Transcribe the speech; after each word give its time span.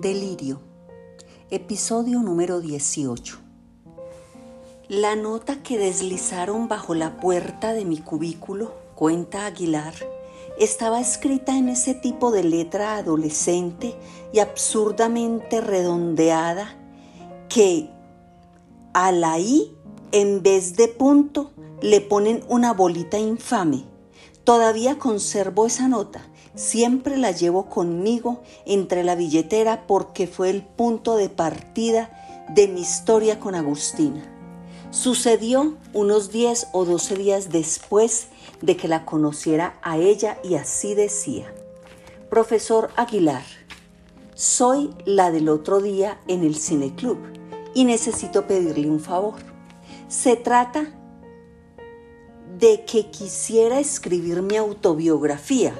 Delirio. 0.00 0.62
Episodio 1.50 2.20
número 2.20 2.62
18. 2.62 3.38
La 4.88 5.14
nota 5.14 5.62
que 5.62 5.76
deslizaron 5.76 6.68
bajo 6.68 6.94
la 6.94 7.18
puerta 7.18 7.74
de 7.74 7.84
mi 7.84 7.98
cubículo, 7.98 8.72
cuenta 8.94 9.44
Aguilar, 9.44 9.92
estaba 10.58 11.02
escrita 11.02 11.58
en 11.58 11.68
ese 11.68 11.92
tipo 11.92 12.30
de 12.30 12.44
letra 12.44 12.96
adolescente 12.96 13.94
y 14.32 14.38
absurdamente 14.38 15.60
redondeada 15.60 16.78
que 17.50 17.90
a 18.94 19.12
la 19.12 19.38
I, 19.38 19.76
en 20.12 20.42
vez 20.42 20.76
de 20.76 20.88
punto, 20.88 21.50
le 21.82 22.00
ponen 22.00 22.42
una 22.48 22.72
bolita 22.72 23.18
infame. 23.18 23.84
Todavía 24.44 24.98
conservo 24.98 25.66
esa 25.66 25.88
nota 25.88 26.29
Siempre 26.54 27.16
la 27.16 27.30
llevo 27.30 27.66
conmigo 27.66 28.42
entre 28.66 29.04
la 29.04 29.14
billetera 29.14 29.86
porque 29.86 30.26
fue 30.26 30.50
el 30.50 30.62
punto 30.62 31.16
de 31.16 31.28
partida 31.28 32.10
de 32.48 32.66
mi 32.66 32.80
historia 32.80 33.38
con 33.38 33.54
Agustina. 33.54 34.22
Sucedió 34.90 35.76
unos 35.92 36.32
10 36.32 36.68
o 36.72 36.84
12 36.84 37.14
días 37.14 37.50
después 37.50 38.26
de 38.60 38.76
que 38.76 38.88
la 38.88 39.04
conociera 39.04 39.78
a 39.82 39.98
ella 39.98 40.38
y 40.42 40.56
así 40.56 40.94
decía, 40.94 41.54
Profesor 42.28 42.90
Aguilar, 42.96 43.44
soy 44.34 44.90
la 45.04 45.30
del 45.30 45.48
otro 45.48 45.80
día 45.80 46.20
en 46.26 46.42
el 46.42 46.56
cineclub 46.56 47.18
y 47.74 47.84
necesito 47.84 48.48
pedirle 48.48 48.90
un 48.90 48.98
favor. 48.98 49.34
Se 50.08 50.34
trata 50.34 50.92
de 52.58 52.84
que 52.84 53.10
quisiera 53.10 53.78
escribir 53.78 54.42
mi 54.42 54.56
autobiografía 54.56 55.74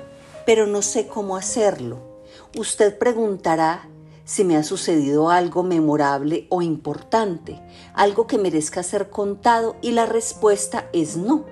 pero 0.51 0.67
no 0.67 0.83
sé 0.83 1.07
cómo 1.07 1.37
hacerlo. 1.37 2.25
Usted 2.59 2.99
preguntará 2.99 3.89
si 4.25 4.43
me 4.43 4.57
ha 4.57 4.65
sucedido 4.65 5.31
algo 5.31 5.63
memorable 5.63 6.49
o 6.49 6.61
importante, 6.61 7.63
algo 7.95 8.27
que 8.27 8.37
merezca 8.37 8.83
ser 8.83 9.11
contado 9.11 9.77
y 9.81 9.93
la 9.93 10.07
respuesta 10.07 10.89
es 10.93 11.17
no. 11.17 11.45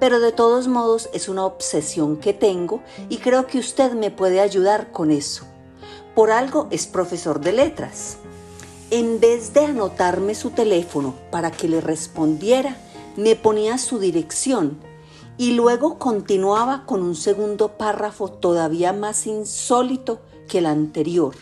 Pero 0.00 0.20
de 0.20 0.32
todos 0.32 0.68
modos 0.68 1.10
es 1.12 1.28
una 1.28 1.44
obsesión 1.44 2.16
que 2.16 2.32
tengo 2.32 2.80
y 3.10 3.18
creo 3.18 3.46
que 3.46 3.58
usted 3.58 3.92
me 3.92 4.10
puede 4.10 4.40
ayudar 4.40 4.90
con 4.90 5.10
eso. 5.10 5.44
Por 6.14 6.30
algo 6.30 6.66
es 6.70 6.86
profesor 6.86 7.42
de 7.42 7.52
letras. 7.52 8.16
En 8.90 9.20
vez 9.20 9.52
de 9.52 9.66
anotarme 9.66 10.34
su 10.34 10.48
teléfono 10.48 11.14
para 11.30 11.50
que 11.50 11.68
le 11.68 11.82
respondiera, 11.82 12.78
me 13.18 13.36
ponía 13.36 13.76
su 13.76 13.98
dirección 13.98 14.78
y 15.38 15.52
luego 15.52 15.98
continuaba 15.98 16.86
con 16.86 17.02
un 17.02 17.14
segundo 17.14 17.76
párrafo 17.76 18.28
todavía 18.28 18.92
más 18.92 19.26
insólito 19.26 20.20
que 20.48 20.58
el 20.58 20.66
anterior, 20.66 21.34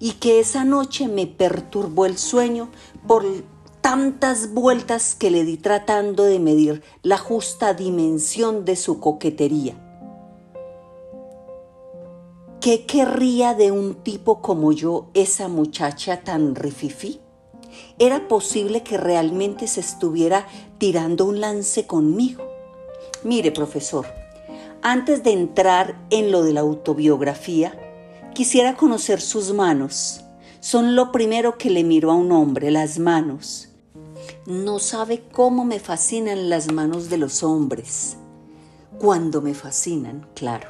y 0.00 0.12
que 0.12 0.40
esa 0.40 0.64
noche 0.64 1.08
me 1.08 1.26
perturbó 1.26 2.06
el 2.06 2.16
sueño 2.16 2.70
por 3.06 3.24
tantas 3.80 4.54
vueltas 4.54 5.14
que 5.14 5.30
le 5.30 5.44
di 5.44 5.58
tratando 5.58 6.24
de 6.24 6.38
medir 6.38 6.82
la 7.02 7.18
justa 7.18 7.74
dimensión 7.74 8.64
de 8.64 8.76
su 8.76 8.98
coquetería. 8.98 9.80
¿Qué 12.62 12.86
querría 12.86 13.52
de 13.52 13.72
un 13.72 13.96
tipo 13.96 14.40
como 14.40 14.72
yo 14.72 15.08
esa 15.12 15.48
muchacha 15.48 16.22
tan 16.22 16.54
rififí? 16.54 17.20
¿Era 17.98 18.26
posible 18.26 18.82
que 18.82 18.96
realmente 18.96 19.66
se 19.66 19.80
estuviera 19.80 20.46
tirando 20.78 21.26
un 21.26 21.40
lance 21.40 21.86
conmigo? 21.86 22.53
Mire, 23.24 23.52
profesor, 23.52 24.06
antes 24.82 25.22
de 25.22 25.32
entrar 25.32 25.98
en 26.10 26.30
lo 26.30 26.42
de 26.42 26.52
la 26.52 26.60
autobiografía, 26.60 27.74
quisiera 28.34 28.76
conocer 28.76 29.22
sus 29.22 29.54
manos. 29.54 30.20
Son 30.60 30.94
lo 30.94 31.10
primero 31.10 31.56
que 31.56 31.70
le 31.70 31.84
miro 31.84 32.10
a 32.10 32.14
un 32.14 32.32
hombre, 32.32 32.70
las 32.70 32.98
manos. 32.98 33.70
No 34.46 34.78
sabe 34.78 35.22
cómo 35.32 35.64
me 35.64 35.80
fascinan 35.80 36.50
las 36.50 36.70
manos 36.70 37.08
de 37.08 37.16
los 37.16 37.42
hombres. 37.42 38.18
Cuando 38.98 39.40
me 39.40 39.54
fascinan, 39.54 40.26
claro. 40.34 40.68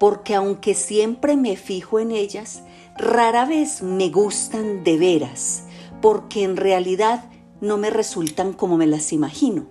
Porque 0.00 0.34
aunque 0.34 0.74
siempre 0.74 1.36
me 1.36 1.56
fijo 1.56 2.00
en 2.00 2.10
ellas, 2.10 2.64
rara 2.98 3.44
vez 3.44 3.82
me 3.82 4.10
gustan 4.10 4.82
de 4.82 4.98
veras, 4.98 5.62
porque 6.02 6.42
en 6.42 6.56
realidad 6.56 7.30
no 7.60 7.76
me 7.76 7.90
resultan 7.90 8.52
como 8.52 8.76
me 8.76 8.88
las 8.88 9.12
imagino. 9.12 9.66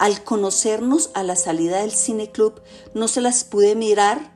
Al 0.00 0.24
conocernos 0.24 1.10
a 1.12 1.22
la 1.22 1.36
salida 1.36 1.82
del 1.82 1.90
cine 1.90 2.30
club, 2.30 2.62
no 2.94 3.06
se 3.06 3.20
las 3.20 3.44
pude 3.44 3.74
mirar 3.74 4.32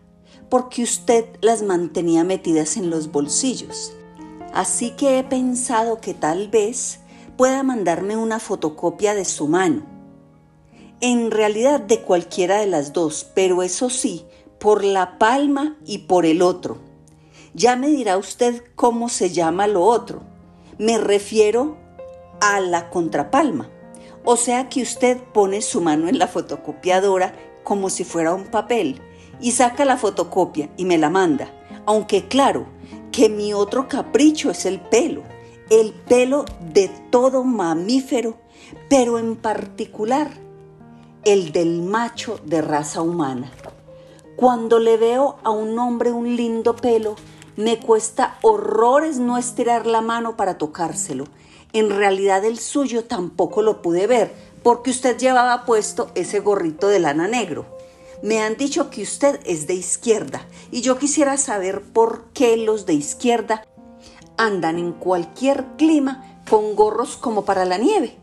porque 0.50 0.82
usted 0.82 1.24
las 1.40 1.62
mantenía 1.62 2.22
metidas 2.22 2.76
en 2.76 2.90
los 2.90 3.10
bolsillos. 3.10 3.94
Así 4.52 4.90
que 4.90 5.18
he 5.18 5.24
pensado 5.24 6.02
que 6.02 6.12
tal 6.12 6.48
vez 6.48 7.00
pueda 7.38 7.62
mandarme 7.62 8.14
una 8.14 8.40
fotocopia 8.40 9.14
de 9.14 9.24
su 9.24 9.48
mano. 9.48 9.86
En 11.00 11.30
realidad 11.30 11.80
de 11.80 12.02
cualquiera 12.02 12.58
de 12.58 12.66
las 12.66 12.92
dos, 12.92 13.26
pero 13.34 13.62
eso 13.62 13.88
sí, 13.88 14.26
por 14.60 14.84
la 14.84 15.16
palma 15.16 15.78
y 15.86 16.00
por 16.00 16.26
el 16.26 16.42
otro. 16.42 16.76
Ya 17.54 17.74
me 17.74 17.88
dirá 17.88 18.18
usted 18.18 18.62
cómo 18.74 19.08
se 19.08 19.30
llama 19.30 19.66
lo 19.66 19.82
otro. 19.84 20.24
Me 20.76 20.98
refiero 20.98 21.78
a 22.42 22.60
la 22.60 22.90
contrapalma. 22.90 23.70
O 24.24 24.36
sea 24.36 24.70
que 24.70 24.82
usted 24.82 25.18
pone 25.32 25.60
su 25.60 25.82
mano 25.82 26.08
en 26.08 26.18
la 26.18 26.26
fotocopiadora 26.26 27.34
como 27.62 27.90
si 27.90 28.04
fuera 28.04 28.34
un 28.34 28.44
papel 28.44 29.00
y 29.40 29.52
saca 29.52 29.84
la 29.84 29.98
fotocopia 29.98 30.70
y 30.78 30.86
me 30.86 30.96
la 30.96 31.10
manda. 31.10 31.50
Aunque 31.84 32.26
claro, 32.26 32.66
que 33.12 33.28
mi 33.28 33.52
otro 33.52 33.86
capricho 33.86 34.50
es 34.50 34.64
el 34.64 34.80
pelo, 34.80 35.22
el 35.70 35.92
pelo 35.92 36.46
de 36.72 36.88
todo 37.10 37.44
mamífero, 37.44 38.38
pero 38.88 39.18
en 39.18 39.36
particular 39.36 40.30
el 41.24 41.52
del 41.52 41.82
macho 41.82 42.40
de 42.44 42.62
raza 42.62 43.02
humana. 43.02 43.52
Cuando 44.36 44.78
le 44.78 44.96
veo 44.96 45.36
a 45.44 45.50
un 45.50 45.78
hombre 45.78 46.12
un 46.12 46.34
lindo 46.34 46.76
pelo, 46.76 47.16
me 47.56 47.78
cuesta 47.78 48.38
horrores 48.42 49.18
no 49.18 49.36
estirar 49.38 49.86
la 49.86 50.00
mano 50.00 50.36
para 50.36 50.58
tocárselo 50.58 51.26
en 51.74 51.90
realidad 51.90 52.44
el 52.44 52.58
suyo 52.58 53.04
tampoco 53.04 53.60
lo 53.60 53.82
pude 53.82 54.06
ver, 54.06 54.32
porque 54.62 54.90
usted 54.90 55.18
llevaba 55.18 55.66
puesto 55.66 56.10
ese 56.14 56.38
gorrito 56.38 56.88
de 56.88 57.00
lana 57.00 57.28
negro. 57.28 57.66
Me 58.22 58.40
han 58.40 58.56
dicho 58.56 58.88
que 58.90 59.02
usted 59.02 59.40
es 59.44 59.66
de 59.66 59.74
izquierda 59.74 60.46
y 60.70 60.80
yo 60.80 60.98
quisiera 60.98 61.36
saber 61.36 61.82
por 61.82 62.30
qué 62.32 62.56
los 62.56 62.86
de 62.86 62.94
izquierda 62.94 63.66
andan 64.38 64.78
en 64.78 64.92
cualquier 64.92 65.66
clima 65.76 66.40
con 66.48 66.76
gorros 66.76 67.16
como 67.16 67.44
para 67.44 67.64
la 67.64 67.76
nieve. 67.76 68.16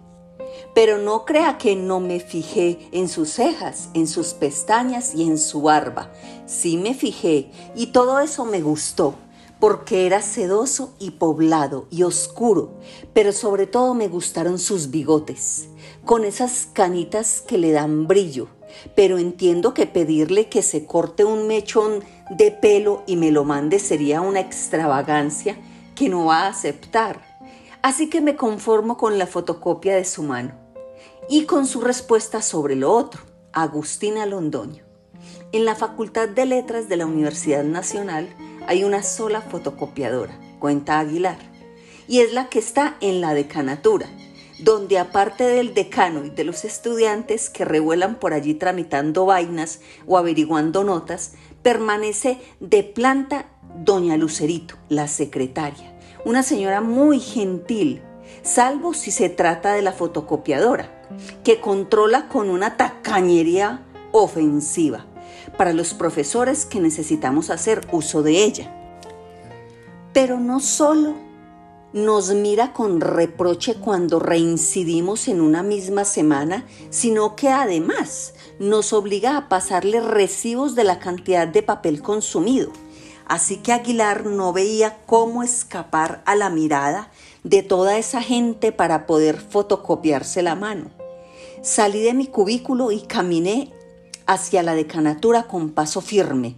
Pero 0.73 0.97
no 0.97 1.25
crea 1.25 1.57
que 1.57 1.75
no 1.75 1.99
me 1.99 2.21
fijé 2.21 2.79
en 2.93 3.09
sus 3.09 3.33
cejas, 3.33 3.89
en 3.93 4.07
sus 4.07 4.33
pestañas 4.33 5.13
y 5.13 5.23
en 5.23 5.37
su 5.37 5.61
barba. 5.61 6.09
Sí 6.45 6.77
me 6.77 6.93
fijé 6.93 7.51
y 7.75 7.87
todo 7.87 8.19
eso 8.19 8.45
me 8.45 8.61
gustó 8.61 9.15
porque 9.61 10.07
era 10.07 10.23
sedoso 10.23 10.95
y 10.97 11.11
poblado 11.11 11.85
y 11.91 12.01
oscuro, 12.01 12.71
pero 13.13 13.31
sobre 13.31 13.67
todo 13.67 13.93
me 13.93 14.07
gustaron 14.07 14.57
sus 14.57 14.89
bigotes, 14.89 15.67
con 16.03 16.25
esas 16.25 16.67
canitas 16.73 17.41
que 17.41 17.59
le 17.59 17.71
dan 17.71 18.07
brillo, 18.07 18.47
pero 18.95 19.19
entiendo 19.19 19.75
que 19.75 19.85
pedirle 19.85 20.49
que 20.49 20.63
se 20.63 20.87
corte 20.87 21.25
un 21.25 21.45
mechón 21.45 22.03
de 22.31 22.49
pelo 22.49 23.03
y 23.05 23.17
me 23.17 23.29
lo 23.29 23.43
mande 23.43 23.77
sería 23.77 24.21
una 24.21 24.39
extravagancia 24.39 25.55
que 25.93 26.09
no 26.09 26.25
va 26.25 26.45
a 26.45 26.47
aceptar. 26.47 27.21
Así 27.83 28.09
que 28.09 28.19
me 28.19 28.35
conformo 28.35 28.97
con 28.97 29.19
la 29.19 29.27
fotocopia 29.27 29.95
de 29.95 30.05
su 30.05 30.23
mano 30.23 30.55
y 31.29 31.45
con 31.45 31.67
su 31.67 31.81
respuesta 31.81 32.41
sobre 32.41 32.75
lo 32.75 32.91
otro, 32.91 33.21
Agustina 33.53 34.25
Londoño. 34.25 34.83
En 35.51 35.65
la 35.65 35.75
Facultad 35.75 36.29
de 36.29 36.47
Letras 36.47 36.89
de 36.89 36.97
la 36.97 37.05
Universidad 37.05 37.63
Nacional 37.63 38.27
hay 38.67 38.83
una 38.83 39.03
sola 39.03 39.41
fotocopiadora, 39.41 40.37
cuenta 40.59 40.99
Aguilar, 40.99 41.37
y 42.07 42.19
es 42.19 42.33
la 42.33 42.49
que 42.49 42.59
está 42.59 42.97
en 43.01 43.21
la 43.21 43.33
decanatura, 43.33 44.07
donde 44.59 44.99
aparte 44.99 45.43
del 45.43 45.73
decano 45.73 46.25
y 46.25 46.29
de 46.29 46.43
los 46.43 46.65
estudiantes 46.65 47.49
que 47.49 47.65
revuelan 47.65 48.15
por 48.15 48.33
allí 48.33 48.53
tramitando 48.53 49.25
vainas 49.25 49.79
o 50.05 50.17
averiguando 50.17 50.83
notas, 50.83 51.33
permanece 51.63 52.39
de 52.59 52.83
planta 52.83 53.47
doña 53.75 54.17
Lucerito, 54.17 54.75
la 54.89 55.07
secretaria, 55.07 55.97
una 56.25 56.43
señora 56.43 56.81
muy 56.81 57.19
gentil, 57.19 58.01
salvo 58.43 58.93
si 58.93 59.11
se 59.11 59.29
trata 59.29 59.73
de 59.73 59.81
la 59.81 59.93
fotocopiadora, 59.93 61.01
que 61.43 61.59
controla 61.59 62.27
con 62.27 62.49
una 62.49 62.77
tacañería 62.77 63.85
ofensiva 64.11 65.05
para 65.57 65.73
los 65.73 65.93
profesores 65.93 66.65
que 66.65 66.79
necesitamos 66.79 67.49
hacer 67.49 67.87
uso 67.91 68.23
de 68.23 68.43
ella. 68.43 68.73
Pero 70.13 70.39
no 70.39 70.59
solo 70.59 71.15
nos 71.93 72.33
mira 72.33 72.71
con 72.71 73.01
reproche 73.01 73.75
cuando 73.75 74.19
reincidimos 74.19 75.27
en 75.27 75.41
una 75.41 75.61
misma 75.61 76.05
semana, 76.05 76.65
sino 76.89 77.35
que 77.35 77.49
además 77.49 78.33
nos 78.59 78.93
obliga 78.93 79.35
a 79.35 79.49
pasarle 79.49 79.99
recibos 79.99 80.73
de 80.75 80.85
la 80.85 80.99
cantidad 80.99 81.47
de 81.47 81.63
papel 81.63 82.01
consumido. 82.01 82.71
Así 83.25 83.57
que 83.57 83.73
Aguilar 83.73 84.25
no 84.25 84.53
veía 84.53 84.99
cómo 85.05 85.43
escapar 85.43 86.21
a 86.25 86.35
la 86.35 86.49
mirada 86.49 87.11
de 87.43 87.63
toda 87.63 87.97
esa 87.97 88.21
gente 88.21 88.71
para 88.71 89.05
poder 89.05 89.37
fotocopiarse 89.39 90.41
la 90.41 90.55
mano. 90.55 90.91
Salí 91.61 92.01
de 92.01 92.13
mi 92.13 92.27
cubículo 92.27 92.91
y 92.91 93.01
caminé 93.01 93.71
hacia 94.25 94.63
la 94.63 94.73
decanatura 94.73 95.43
con 95.43 95.69
paso 95.69 96.01
firme 96.01 96.55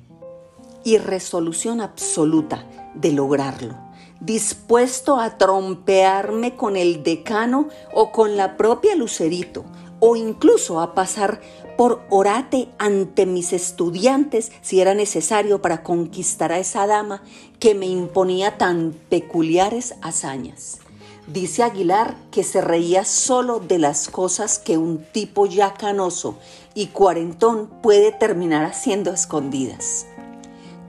y 0.84 0.98
resolución 0.98 1.82
absoluta 1.82 2.66
de 2.94 3.12
lograrlo, 3.12 3.78
dispuesto 4.20 5.20
a 5.20 5.38
trompearme 5.38 6.56
con 6.56 6.76
el 6.76 7.04
decano 7.04 7.70
o 7.94 8.12
con 8.12 8.38
la 8.38 8.58
propia 8.58 8.96
Lucerito, 8.96 9.66
o 10.00 10.18
incluso 10.18 10.82
a 10.82 10.94
pasar 10.94 11.40
por 11.78 12.02
orate 12.10 12.68
ante 12.78 13.26
mis 13.26 13.54
estudiantes 13.54 14.52
si 14.62 14.82
era 14.82 14.94
necesario 14.94 15.62
para 15.62 15.82
conquistar 15.82 16.52
a 16.52 16.60
esa 16.60 16.86
dama 16.88 17.24
que 17.60 17.74
me 17.74 17.86
imponía 17.86 18.58
tan 18.58 18.94
peculiares 19.10 19.96
hazañas. 20.02 20.83
Dice 21.28 21.64
Aguilar 21.64 22.18
que 22.32 22.44
se 22.44 22.60
reía 22.60 23.06
solo 23.06 23.60
de 23.60 23.80
las 23.80 24.10
cosas 24.10 24.60
que 24.60 24.78
un 24.78 25.06
tipo 25.14 25.46
ya 25.46 25.74
canoso 25.74 26.38
y 26.76 26.88
cuarentón 26.88 27.68
puede 27.82 28.12
terminar 28.12 28.66
haciendo 28.66 29.12
escondidas. 29.12 30.06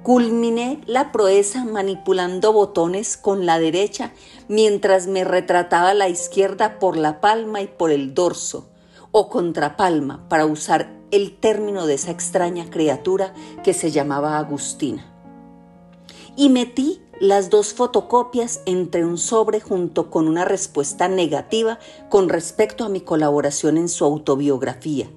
Culminé 0.02 0.80
la 0.86 1.12
proeza 1.12 1.64
manipulando 1.64 2.52
botones 2.52 3.16
con 3.16 3.46
la 3.46 3.60
derecha 3.60 4.12
mientras 4.48 5.06
me 5.06 5.22
retrataba 5.22 5.94
la 5.94 6.08
izquierda 6.08 6.80
por 6.80 6.96
la 6.96 7.20
palma 7.20 7.62
y 7.62 7.68
por 7.68 7.92
el 7.92 8.12
dorso, 8.12 8.66
o 9.12 9.30
contrapalma, 9.30 10.28
para 10.28 10.46
usar 10.46 10.92
el 11.12 11.36
término 11.36 11.86
de 11.86 11.94
esa 11.94 12.10
extraña 12.10 12.68
criatura 12.68 13.32
que 13.62 13.72
se 13.72 13.92
llamaba 13.92 14.36
Agustina. 14.36 15.06
Y 16.36 16.48
metí 16.48 17.00
las 17.20 17.50
dos 17.50 17.74
fotocopias 17.74 18.60
entre 18.66 19.04
un 19.04 19.18
sobre 19.18 19.60
junto 19.60 20.10
con 20.10 20.28
una 20.28 20.44
respuesta 20.44 21.08
negativa 21.08 21.78
con 22.08 22.28
respecto 22.28 22.84
a 22.84 22.88
mi 22.88 23.00
colaboración 23.00 23.76
en 23.78 23.88
su 23.88 24.04
autobiografía 24.04 25.08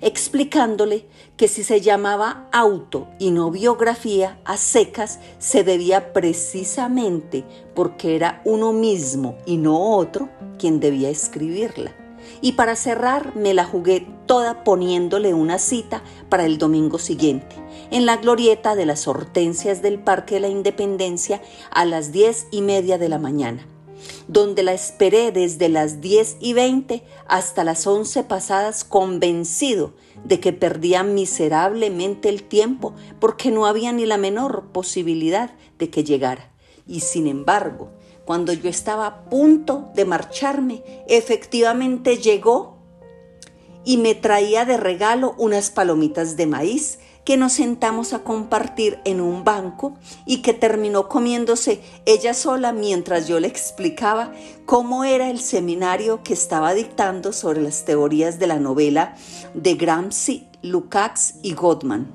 explicándole 0.00 1.06
que 1.36 1.48
si 1.48 1.64
se 1.64 1.80
llamaba 1.80 2.48
auto 2.52 3.08
y 3.18 3.30
no 3.30 3.50
biografía 3.50 4.40
a 4.44 4.56
secas, 4.56 5.18
se 5.38 5.64
debía 5.64 6.12
precisamente 6.12 7.44
porque 7.74 8.16
era 8.16 8.42
uno 8.44 8.72
mismo 8.72 9.36
y 9.46 9.56
no 9.56 9.96
otro 9.96 10.28
quien 10.58 10.80
debía 10.80 11.10
escribirla. 11.10 11.94
Y 12.40 12.52
para 12.52 12.76
cerrar 12.76 13.36
me 13.36 13.54
la 13.54 13.64
jugué 13.64 14.06
toda 14.26 14.64
poniéndole 14.64 15.34
una 15.34 15.58
cita 15.58 16.02
para 16.28 16.44
el 16.44 16.58
domingo 16.58 16.98
siguiente, 16.98 17.56
en 17.90 18.06
la 18.06 18.16
glorieta 18.16 18.74
de 18.74 18.86
las 18.86 19.08
hortensias 19.08 19.82
del 19.82 19.98
Parque 19.98 20.36
de 20.36 20.40
la 20.40 20.48
Independencia 20.48 21.42
a 21.70 21.84
las 21.84 22.12
diez 22.12 22.46
y 22.50 22.62
media 22.62 22.98
de 22.98 23.08
la 23.08 23.18
mañana 23.18 23.66
donde 24.28 24.62
la 24.62 24.72
esperé 24.72 25.32
desde 25.32 25.68
las 25.68 26.00
10 26.00 26.36
y 26.40 26.52
20 26.52 27.02
hasta 27.26 27.64
las 27.64 27.86
11 27.86 28.24
pasadas 28.24 28.84
convencido 28.84 29.94
de 30.24 30.40
que 30.40 30.52
perdía 30.52 31.02
miserablemente 31.02 32.28
el 32.28 32.42
tiempo 32.42 32.94
porque 33.20 33.50
no 33.50 33.66
había 33.66 33.92
ni 33.92 34.06
la 34.06 34.16
menor 34.18 34.66
posibilidad 34.72 35.52
de 35.78 35.90
que 35.90 36.04
llegara. 36.04 36.50
Y 36.86 37.00
sin 37.00 37.26
embargo, 37.26 37.90
cuando 38.24 38.52
yo 38.52 38.68
estaba 38.68 39.06
a 39.06 39.24
punto 39.24 39.90
de 39.94 40.04
marcharme, 40.04 40.82
efectivamente 41.08 42.18
llegó 42.18 42.76
y 43.84 43.96
me 43.96 44.14
traía 44.14 44.64
de 44.64 44.76
regalo 44.76 45.34
unas 45.38 45.70
palomitas 45.70 46.36
de 46.36 46.46
maíz 46.46 46.98
que 47.28 47.36
nos 47.36 47.52
sentamos 47.52 48.14
a 48.14 48.20
compartir 48.20 49.00
en 49.04 49.20
un 49.20 49.44
banco 49.44 49.92
y 50.24 50.38
que 50.40 50.54
terminó 50.54 51.10
comiéndose 51.10 51.82
ella 52.06 52.32
sola 52.32 52.72
mientras 52.72 53.28
yo 53.28 53.38
le 53.38 53.48
explicaba 53.48 54.32
cómo 54.64 55.04
era 55.04 55.28
el 55.28 55.38
seminario 55.38 56.22
que 56.22 56.32
estaba 56.32 56.72
dictando 56.72 57.34
sobre 57.34 57.60
las 57.60 57.84
teorías 57.84 58.38
de 58.38 58.46
la 58.46 58.58
novela 58.58 59.14
de 59.52 59.74
Gramsci, 59.74 60.48
Lukács 60.62 61.34
y 61.42 61.52
Gottman. 61.52 62.10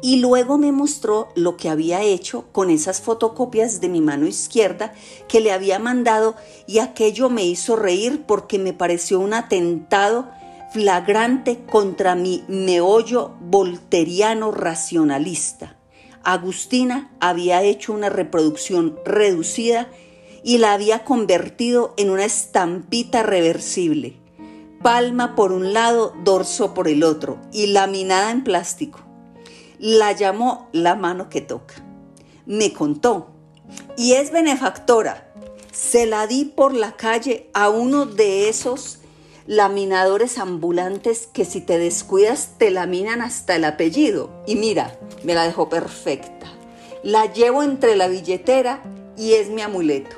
Y 0.00 0.20
luego 0.20 0.56
me 0.56 0.72
mostró 0.72 1.28
lo 1.34 1.58
que 1.58 1.68
había 1.68 2.00
hecho 2.00 2.46
con 2.50 2.70
esas 2.70 3.02
fotocopias 3.02 3.82
de 3.82 3.90
mi 3.90 4.00
mano 4.00 4.26
izquierda 4.26 4.94
que 5.28 5.40
le 5.40 5.52
había 5.52 5.78
mandado 5.78 6.34
y 6.66 6.78
aquello 6.78 7.28
me 7.28 7.44
hizo 7.44 7.76
reír 7.76 8.24
porque 8.26 8.58
me 8.58 8.72
pareció 8.72 9.20
un 9.20 9.34
atentado 9.34 10.30
flagrante 10.72 11.64
contra 11.64 12.14
mi 12.14 12.44
meollo 12.48 13.36
volteriano 13.40 14.50
racionalista. 14.50 15.76
Agustina 16.24 17.10
había 17.20 17.62
hecho 17.62 17.92
una 17.92 18.10
reproducción 18.10 18.98
reducida 19.04 19.88
y 20.44 20.58
la 20.58 20.72
había 20.74 21.04
convertido 21.04 21.94
en 21.96 22.10
una 22.10 22.24
estampita 22.24 23.22
reversible, 23.22 24.20
palma 24.82 25.34
por 25.34 25.52
un 25.52 25.72
lado, 25.72 26.14
dorso 26.22 26.74
por 26.74 26.88
el 26.88 27.02
otro, 27.02 27.40
y 27.52 27.68
laminada 27.68 28.30
en 28.30 28.44
plástico. 28.44 29.00
La 29.78 30.12
llamó 30.12 30.68
la 30.72 30.94
mano 30.94 31.28
que 31.28 31.40
toca. 31.40 31.74
Me 32.46 32.72
contó, 32.72 33.30
y 33.96 34.12
es 34.12 34.30
benefactora. 34.30 35.32
Se 35.72 36.06
la 36.06 36.26
di 36.26 36.44
por 36.44 36.74
la 36.74 36.92
calle 36.92 37.50
a 37.54 37.68
uno 37.68 38.06
de 38.06 38.48
esos 38.48 39.00
laminadores 39.48 40.36
ambulantes 40.36 41.26
que 41.26 41.46
si 41.46 41.62
te 41.62 41.78
descuidas 41.78 42.50
te 42.58 42.70
laminan 42.70 43.22
hasta 43.22 43.56
el 43.56 43.64
apellido. 43.64 44.28
Y 44.46 44.56
mira, 44.56 45.00
me 45.24 45.34
la 45.34 45.44
dejó 45.44 45.70
perfecta. 45.70 46.46
La 47.02 47.32
llevo 47.32 47.62
entre 47.62 47.96
la 47.96 48.08
billetera 48.08 48.82
y 49.16 49.32
es 49.32 49.48
mi 49.48 49.62
amuleto. 49.62 50.16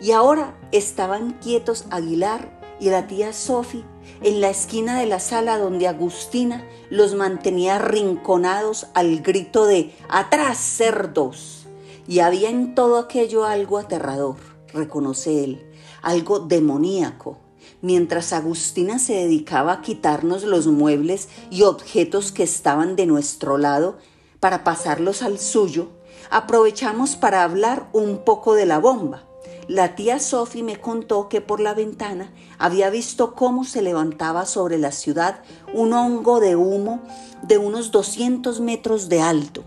Y 0.00 0.10
ahora 0.10 0.58
estaban 0.72 1.34
quietos 1.34 1.84
Aguilar 1.90 2.58
y 2.80 2.90
la 2.90 3.06
tía 3.06 3.32
Sofi 3.32 3.84
en 4.20 4.40
la 4.40 4.50
esquina 4.50 4.98
de 4.98 5.06
la 5.06 5.20
sala 5.20 5.58
donde 5.58 5.86
Agustina 5.86 6.66
los 6.90 7.14
mantenía 7.14 7.78
rinconados 7.78 8.88
al 8.94 9.20
grito 9.20 9.66
de 9.66 9.94
¡Atrás, 10.08 10.58
cerdos! 10.58 11.68
Y 12.08 12.18
había 12.18 12.50
en 12.50 12.74
todo 12.74 12.98
aquello 12.98 13.44
algo 13.44 13.78
aterrador, 13.78 14.38
reconoce 14.72 15.44
él, 15.44 15.70
algo 16.02 16.40
demoníaco, 16.40 17.38
mientras 17.82 18.32
Agustina 18.32 18.98
se 18.98 19.14
dedicaba 19.14 19.72
a 19.72 19.82
quitarnos 19.82 20.44
los 20.44 20.66
muebles 20.68 21.28
y 21.50 21.62
objetos 21.62 22.32
que 22.32 22.44
estaban 22.44 22.96
de 22.96 23.06
nuestro 23.06 23.58
lado 23.58 23.98
para 24.40 24.64
pasarlos 24.64 25.22
al 25.22 25.38
suyo, 25.38 25.88
aprovechamos 26.30 27.16
para 27.16 27.42
hablar 27.42 27.88
un 27.92 28.24
poco 28.24 28.54
de 28.54 28.64
la 28.64 28.78
bomba. 28.78 29.24
La 29.68 29.94
tía 29.94 30.18
Sophie 30.18 30.62
me 30.62 30.80
contó 30.80 31.28
que 31.28 31.40
por 31.40 31.60
la 31.60 31.74
ventana 31.74 32.32
había 32.58 32.90
visto 32.90 33.34
cómo 33.34 33.64
se 33.64 33.82
levantaba 33.82 34.46
sobre 34.46 34.78
la 34.78 34.92
ciudad 34.92 35.42
un 35.74 35.92
hongo 35.92 36.40
de 36.40 36.56
humo 36.56 37.00
de 37.42 37.58
unos 37.58 37.90
200 37.90 38.60
metros 38.60 39.08
de 39.08 39.20
alto 39.20 39.64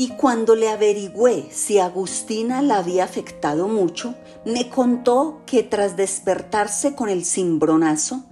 y 0.00 0.08
cuando 0.08 0.54
le 0.54 0.70
averigüé 0.70 1.50
si 1.50 1.78
Agustina 1.78 2.62
la 2.62 2.78
había 2.78 3.04
afectado 3.04 3.68
mucho, 3.68 4.14
me 4.44 4.70
contó 4.70 5.42
que 5.46 5.62
tras 5.62 5.96
despertarse 5.96 6.94
con 6.94 7.08
el 7.08 7.24
cimbronazo, 7.24 8.24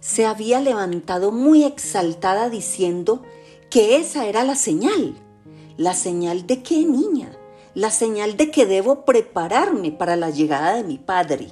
se 0.00 0.26
había 0.26 0.60
levantado 0.60 1.32
muy 1.32 1.64
exaltada 1.64 2.48
diciendo 2.48 3.22
que 3.70 3.96
esa 3.96 4.26
era 4.26 4.44
la 4.44 4.54
señal. 4.54 5.16
¿La 5.76 5.94
señal 5.94 6.46
de 6.46 6.62
qué, 6.62 6.84
niña? 6.84 7.36
La 7.74 7.90
señal 7.90 8.36
de 8.36 8.50
que 8.50 8.66
debo 8.66 9.04
prepararme 9.04 9.92
para 9.92 10.16
la 10.16 10.30
llegada 10.30 10.74
de 10.74 10.84
mi 10.84 10.98
padre. 10.98 11.48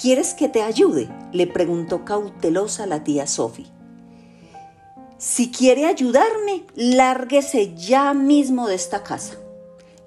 ¿Quieres 0.00 0.34
que 0.34 0.48
te 0.48 0.62
ayude? 0.62 1.08
le 1.32 1.46
preguntó 1.46 2.04
cautelosa 2.04 2.86
la 2.86 3.04
tía 3.04 3.26
Sophie. 3.26 3.66
Si 5.18 5.50
quiere 5.50 5.86
ayudarme, 5.86 6.64
lárguese 6.74 7.74
ya 7.74 8.14
mismo 8.14 8.68
de 8.68 8.74
esta 8.74 9.02
casa. 9.02 9.34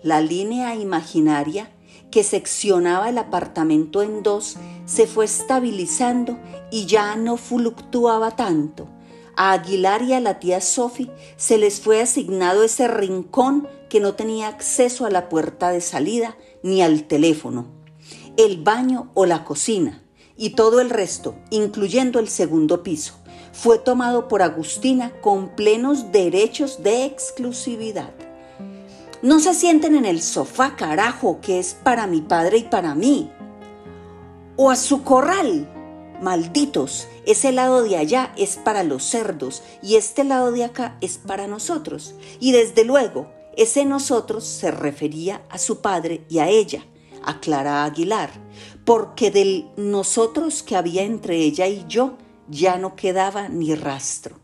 La 0.01 0.21
línea 0.21 0.75
imaginaria 0.75 1.69
que 2.11 2.23
seccionaba 2.23 3.09
el 3.09 3.17
apartamento 3.17 4.01
en 4.01 4.23
dos 4.23 4.57
se 4.85 5.07
fue 5.07 5.25
estabilizando 5.25 6.37
y 6.71 6.85
ya 6.85 7.15
no 7.15 7.37
fluctuaba 7.37 8.35
tanto. 8.35 8.87
A 9.35 9.51
Aguilar 9.53 10.01
y 10.01 10.13
a 10.13 10.19
la 10.19 10.39
tía 10.39 10.59
Sophie 10.59 11.11
se 11.37 11.57
les 11.57 11.79
fue 11.79 12.01
asignado 12.01 12.63
ese 12.63 12.87
rincón 12.87 13.67
que 13.89 13.99
no 13.99 14.15
tenía 14.15 14.47
acceso 14.47 15.05
a 15.05 15.09
la 15.09 15.29
puerta 15.29 15.71
de 15.71 15.81
salida 15.81 16.35
ni 16.61 16.81
al 16.81 17.05
teléfono, 17.05 17.67
el 18.37 18.61
baño 18.61 19.11
o 19.13 19.25
la 19.25 19.45
cocina 19.45 20.03
y 20.35 20.51
todo 20.51 20.81
el 20.81 20.89
resto, 20.89 21.35
incluyendo 21.51 22.19
el 22.19 22.27
segundo 22.27 22.83
piso 22.83 23.19
fue 23.51 23.77
tomado 23.77 24.27
por 24.27 24.41
Agustina 24.41 25.11
con 25.21 25.49
plenos 25.49 26.13
derechos 26.13 26.81
de 26.81 27.05
exclusividad. 27.05 28.13
No 29.21 29.41
se 29.41 29.53
sienten 29.53 29.95
en 29.95 30.05
el 30.05 30.21
sofá, 30.21 30.77
carajo, 30.77 31.39
que 31.41 31.59
es 31.59 31.73
para 31.73 32.07
mi 32.07 32.21
padre 32.21 32.59
y 32.59 32.63
para 32.63 32.95
mí. 32.95 33.29
O 34.55 34.69
a 34.69 34.77
su 34.77 35.03
corral. 35.03 35.75
malditos, 36.21 37.07
ese 37.25 37.51
lado 37.51 37.83
de 37.83 37.95
allá 37.95 38.33
es 38.38 38.57
para 38.57 38.83
los 38.83 39.03
cerdos 39.03 39.63
y 39.81 39.95
este 39.95 40.25
lado 40.25 40.51
de 40.51 40.65
acá 40.65 40.97
es 41.01 41.17
para 41.17 41.47
nosotros. 41.47 42.15
Y 42.39 42.51
desde 42.51 42.83
luego, 42.83 43.31
ese 43.55 43.85
nosotros 43.85 44.45
se 44.45 44.71
refería 44.71 45.41
a 45.49 45.57
su 45.57 45.81
padre 45.81 46.25
y 46.29 46.39
a 46.39 46.47
ella, 46.47 46.85
a 47.23 47.39
Clara 47.39 47.83
Aguilar, 47.83 48.31
porque 48.85 49.31
del 49.31 49.69
nosotros 49.75 50.63
que 50.63 50.75
había 50.75 51.03
entre 51.03 51.38
ella 51.38 51.67
y 51.67 51.85
yo 51.88 52.17
ya 52.49 52.77
no 52.77 52.95
quedaba 52.95 53.49
ni 53.49 53.75
rastro. 53.75 54.39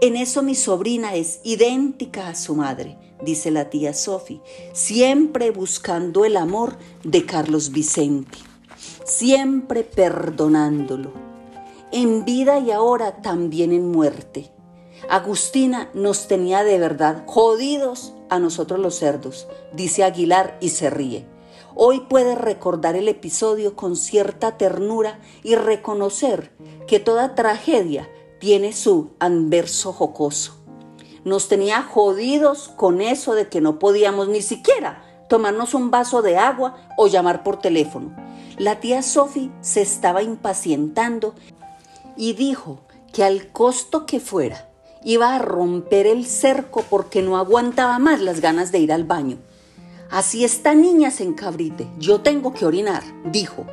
En 0.00 0.16
eso 0.16 0.42
mi 0.42 0.54
sobrina 0.54 1.14
es 1.14 1.40
idéntica 1.44 2.28
a 2.28 2.34
su 2.34 2.54
madre, 2.54 2.96
dice 3.22 3.50
la 3.50 3.70
tía 3.70 3.94
Sophie, 3.94 4.40
siempre 4.72 5.50
buscando 5.50 6.24
el 6.24 6.36
amor 6.36 6.76
de 7.04 7.26
Carlos 7.26 7.70
Vicente, 7.70 8.38
siempre 9.04 9.84
perdonándolo, 9.84 11.12
en 11.92 12.24
vida 12.24 12.58
y 12.58 12.70
ahora 12.70 13.22
también 13.22 13.72
en 13.72 13.90
muerte. 13.90 14.50
Agustina 15.08 15.90
nos 15.94 16.28
tenía 16.28 16.62
de 16.62 16.78
verdad 16.78 17.24
jodidos 17.26 18.14
a 18.28 18.38
nosotros 18.38 18.78
los 18.78 18.94
cerdos, 18.96 19.48
dice 19.72 20.04
Aguilar 20.04 20.58
y 20.60 20.70
se 20.70 20.90
ríe. 20.90 21.26
Hoy 21.74 22.00
puede 22.00 22.34
recordar 22.34 22.96
el 22.96 23.08
episodio 23.08 23.76
con 23.76 23.96
cierta 23.96 24.58
ternura 24.58 25.20
y 25.42 25.54
reconocer 25.54 26.52
que 26.86 27.00
toda 27.00 27.34
tragedia 27.34 28.08
tiene 28.38 28.72
su 28.72 29.10
anverso 29.18 29.92
jocoso. 29.92 30.59
Nos 31.24 31.48
tenía 31.48 31.82
jodidos 31.82 32.68
con 32.76 33.00
eso 33.00 33.34
de 33.34 33.48
que 33.48 33.60
no 33.60 33.78
podíamos 33.78 34.28
ni 34.28 34.42
siquiera 34.42 35.04
tomarnos 35.28 35.74
un 35.74 35.90
vaso 35.90 36.22
de 36.22 36.36
agua 36.36 36.76
o 36.96 37.06
llamar 37.06 37.42
por 37.42 37.58
teléfono. 37.58 38.14
La 38.58 38.80
tía 38.80 39.02
Sophie 39.02 39.50
se 39.60 39.80
estaba 39.80 40.22
impacientando 40.22 41.34
y 42.16 42.32
dijo 42.32 42.80
que 43.12 43.24
al 43.24 43.48
costo 43.48 44.06
que 44.06 44.20
fuera 44.20 44.68
iba 45.04 45.34
a 45.34 45.38
romper 45.38 46.06
el 46.06 46.26
cerco 46.26 46.84
porque 46.88 47.22
no 47.22 47.36
aguantaba 47.36 47.98
más 47.98 48.20
las 48.20 48.40
ganas 48.40 48.72
de 48.72 48.80
ir 48.80 48.92
al 48.92 49.04
baño. 49.04 49.38
Así 50.10 50.44
esta 50.44 50.74
niña 50.74 51.10
se 51.10 51.22
encabrite, 51.22 51.86
yo 51.98 52.20
tengo 52.20 52.52
que 52.52 52.66
orinar, 52.66 53.02
dijo 53.24 53.64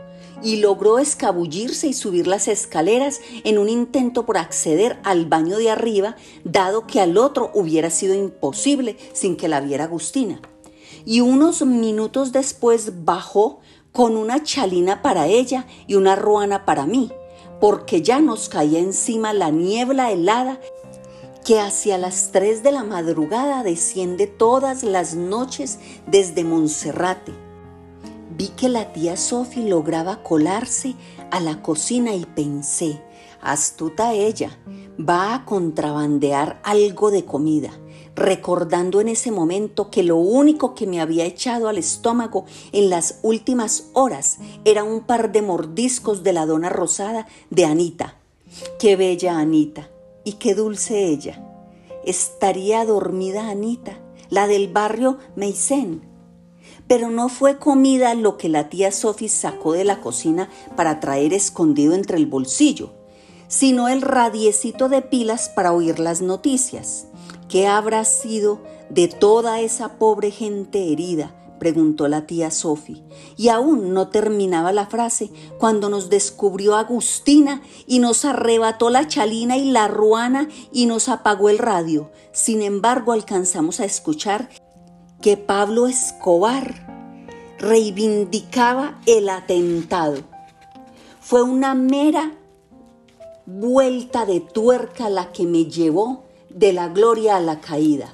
y 0.43 0.57
logró 0.57 0.99
escabullirse 0.99 1.87
y 1.87 1.93
subir 1.93 2.27
las 2.27 2.47
escaleras 2.47 3.21
en 3.43 3.57
un 3.57 3.69
intento 3.69 4.25
por 4.25 4.37
acceder 4.37 4.99
al 5.03 5.25
baño 5.25 5.57
de 5.57 5.69
arriba, 5.69 6.15
dado 6.43 6.87
que 6.87 7.01
al 7.01 7.17
otro 7.17 7.51
hubiera 7.53 7.89
sido 7.89 8.13
imposible 8.13 8.97
sin 9.13 9.35
que 9.35 9.47
la 9.47 9.61
viera 9.61 9.85
Agustina. 9.85 10.41
Y 11.05 11.21
unos 11.21 11.65
minutos 11.65 12.31
después 12.31 13.05
bajó 13.05 13.59
con 13.91 14.15
una 14.15 14.43
chalina 14.43 15.01
para 15.01 15.27
ella 15.27 15.65
y 15.87 15.95
una 15.95 16.15
ruana 16.15 16.65
para 16.65 16.85
mí, 16.85 17.11
porque 17.59 18.01
ya 18.01 18.19
nos 18.19 18.49
caía 18.49 18.79
encima 18.79 19.33
la 19.33 19.49
niebla 19.49 20.11
helada 20.11 20.59
que 21.45 21.59
hacia 21.61 21.97
las 21.97 22.31
tres 22.33 22.61
de 22.61 22.73
la 22.73 22.83
madrugada 22.83 23.63
desciende 23.63 24.27
todas 24.27 24.83
las 24.83 25.15
noches 25.15 25.79
desde 26.05 26.43
Monserrate 26.43 27.46
Vi 28.37 28.49
que 28.49 28.69
la 28.69 28.93
tía 28.93 29.17
Sophie 29.17 29.67
lograba 29.67 30.21
colarse 30.21 30.93
a 31.31 31.39
la 31.39 31.63
cocina 31.63 32.13
y 32.13 32.23
pensé, 32.25 33.01
astuta 33.41 34.13
ella, 34.13 34.59
va 34.97 35.33
a 35.33 35.43
contrabandear 35.43 36.61
algo 36.63 37.09
de 37.09 37.25
comida, 37.25 37.71
recordando 38.15 39.01
en 39.01 39.07
ese 39.07 39.31
momento 39.31 39.89
que 39.89 40.03
lo 40.03 40.17
único 40.17 40.75
que 40.75 40.85
me 40.85 41.01
había 41.01 41.25
echado 41.25 41.67
al 41.67 41.79
estómago 41.79 42.45
en 42.73 42.91
las 42.91 43.17
últimas 43.23 43.85
horas 43.93 44.37
era 44.65 44.83
un 44.83 45.01
par 45.01 45.31
de 45.31 45.41
mordiscos 45.41 46.21
de 46.21 46.33
la 46.33 46.45
dona 46.45 46.69
rosada 46.69 47.27
de 47.49 47.65
Anita. 47.65 48.19
Qué 48.77 48.95
bella 48.95 49.39
Anita 49.39 49.89
y 50.23 50.33
qué 50.33 50.53
dulce 50.53 51.07
ella. 51.07 51.43
Estaría 52.05 52.85
dormida 52.85 53.49
Anita, 53.49 53.97
la 54.29 54.45
del 54.45 54.67
barrio 54.67 55.17
Meisen 55.35 56.06
pero 56.87 57.09
no 57.09 57.29
fue 57.29 57.57
comida 57.57 58.13
lo 58.13 58.37
que 58.37 58.49
la 58.49 58.69
tía 58.69 58.91
Sophie 58.91 59.29
sacó 59.29 59.73
de 59.73 59.83
la 59.83 60.01
cocina 60.01 60.49
para 60.75 60.99
traer 60.99 61.33
escondido 61.33 61.93
entre 61.93 62.17
el 62.17 62.25
bolsillo, 62.25 62.91
sino 63.47 63.87
el 63.87 64.01
radiecito 64.01 64.89
de 64.89 65.01
pilas 65.01 65.49
para 65.49 65.73
oír 65.73 65.99
las 65.99 66.21
noticias. 66.21 67.07
¿Qué 67.49 67.67
habrá 67.67 68.03
sido 68.05 68.61
de 68.89 69.07
toda 69.07 69.61
esa 69.61 69.97
pobre 69.97 70.31
gente 70.31 70.91
herida? 70.91 71.33
preguntó 71.59 72.07
la 72.07 72.27
tía 72.27 72.51
Sophie. 72.51 73.03
Y 73.35 73.49
aún 73.49 73.93
no 73.93 74.09
terminaba 74.09 74.71
la 74.71 74.85
frase 74.85 75.31
cuando 75.57 75.89
nos 75.89 76.09
descubrió 76.09 76.75
Agustina 76.75 77.61
y 77.87 77.99
nos 77.99 78.25
arrebató 78.25 78.89
la 78.89 79.07
chalina 79.07 79.57
y 79.57 79.71
la 79.71 79.87
ruana 79.87 80.47
y 80.71 80.85
nos 80.85 81.09
apagó 81.09 81.49
el 81.49 81.57
radio. 81.57 82.11
Sin 82.31 82.61
embargo, 82.61 83.11
alcanzamos 83.11 83.79
a 83.79 83.85
escuchar 83.85 84.49
que 85.27 85.35
Pablo 85.35 85.87
Escobar 85.87 86.87
reivindicaba 87.59 89.01
el 89.05 89.27
atentado. 89.27 90.15
Fue 91.19 91.41
una 91.41 91.75
mera 91.75 92.31
vuelta 93.45 94.25
de 94.25 94.39
tuerca 94.39 95.09
la 95.09 95.33
que 95.33 95.45
me 95.45 95.65
llevó 95.65 96.23
de 96.49 96.71
la 96.71 96.87
gloria 96.87 97.35
a 97.35 97.41
la 97.41 97.59
caída. 97.59 98.13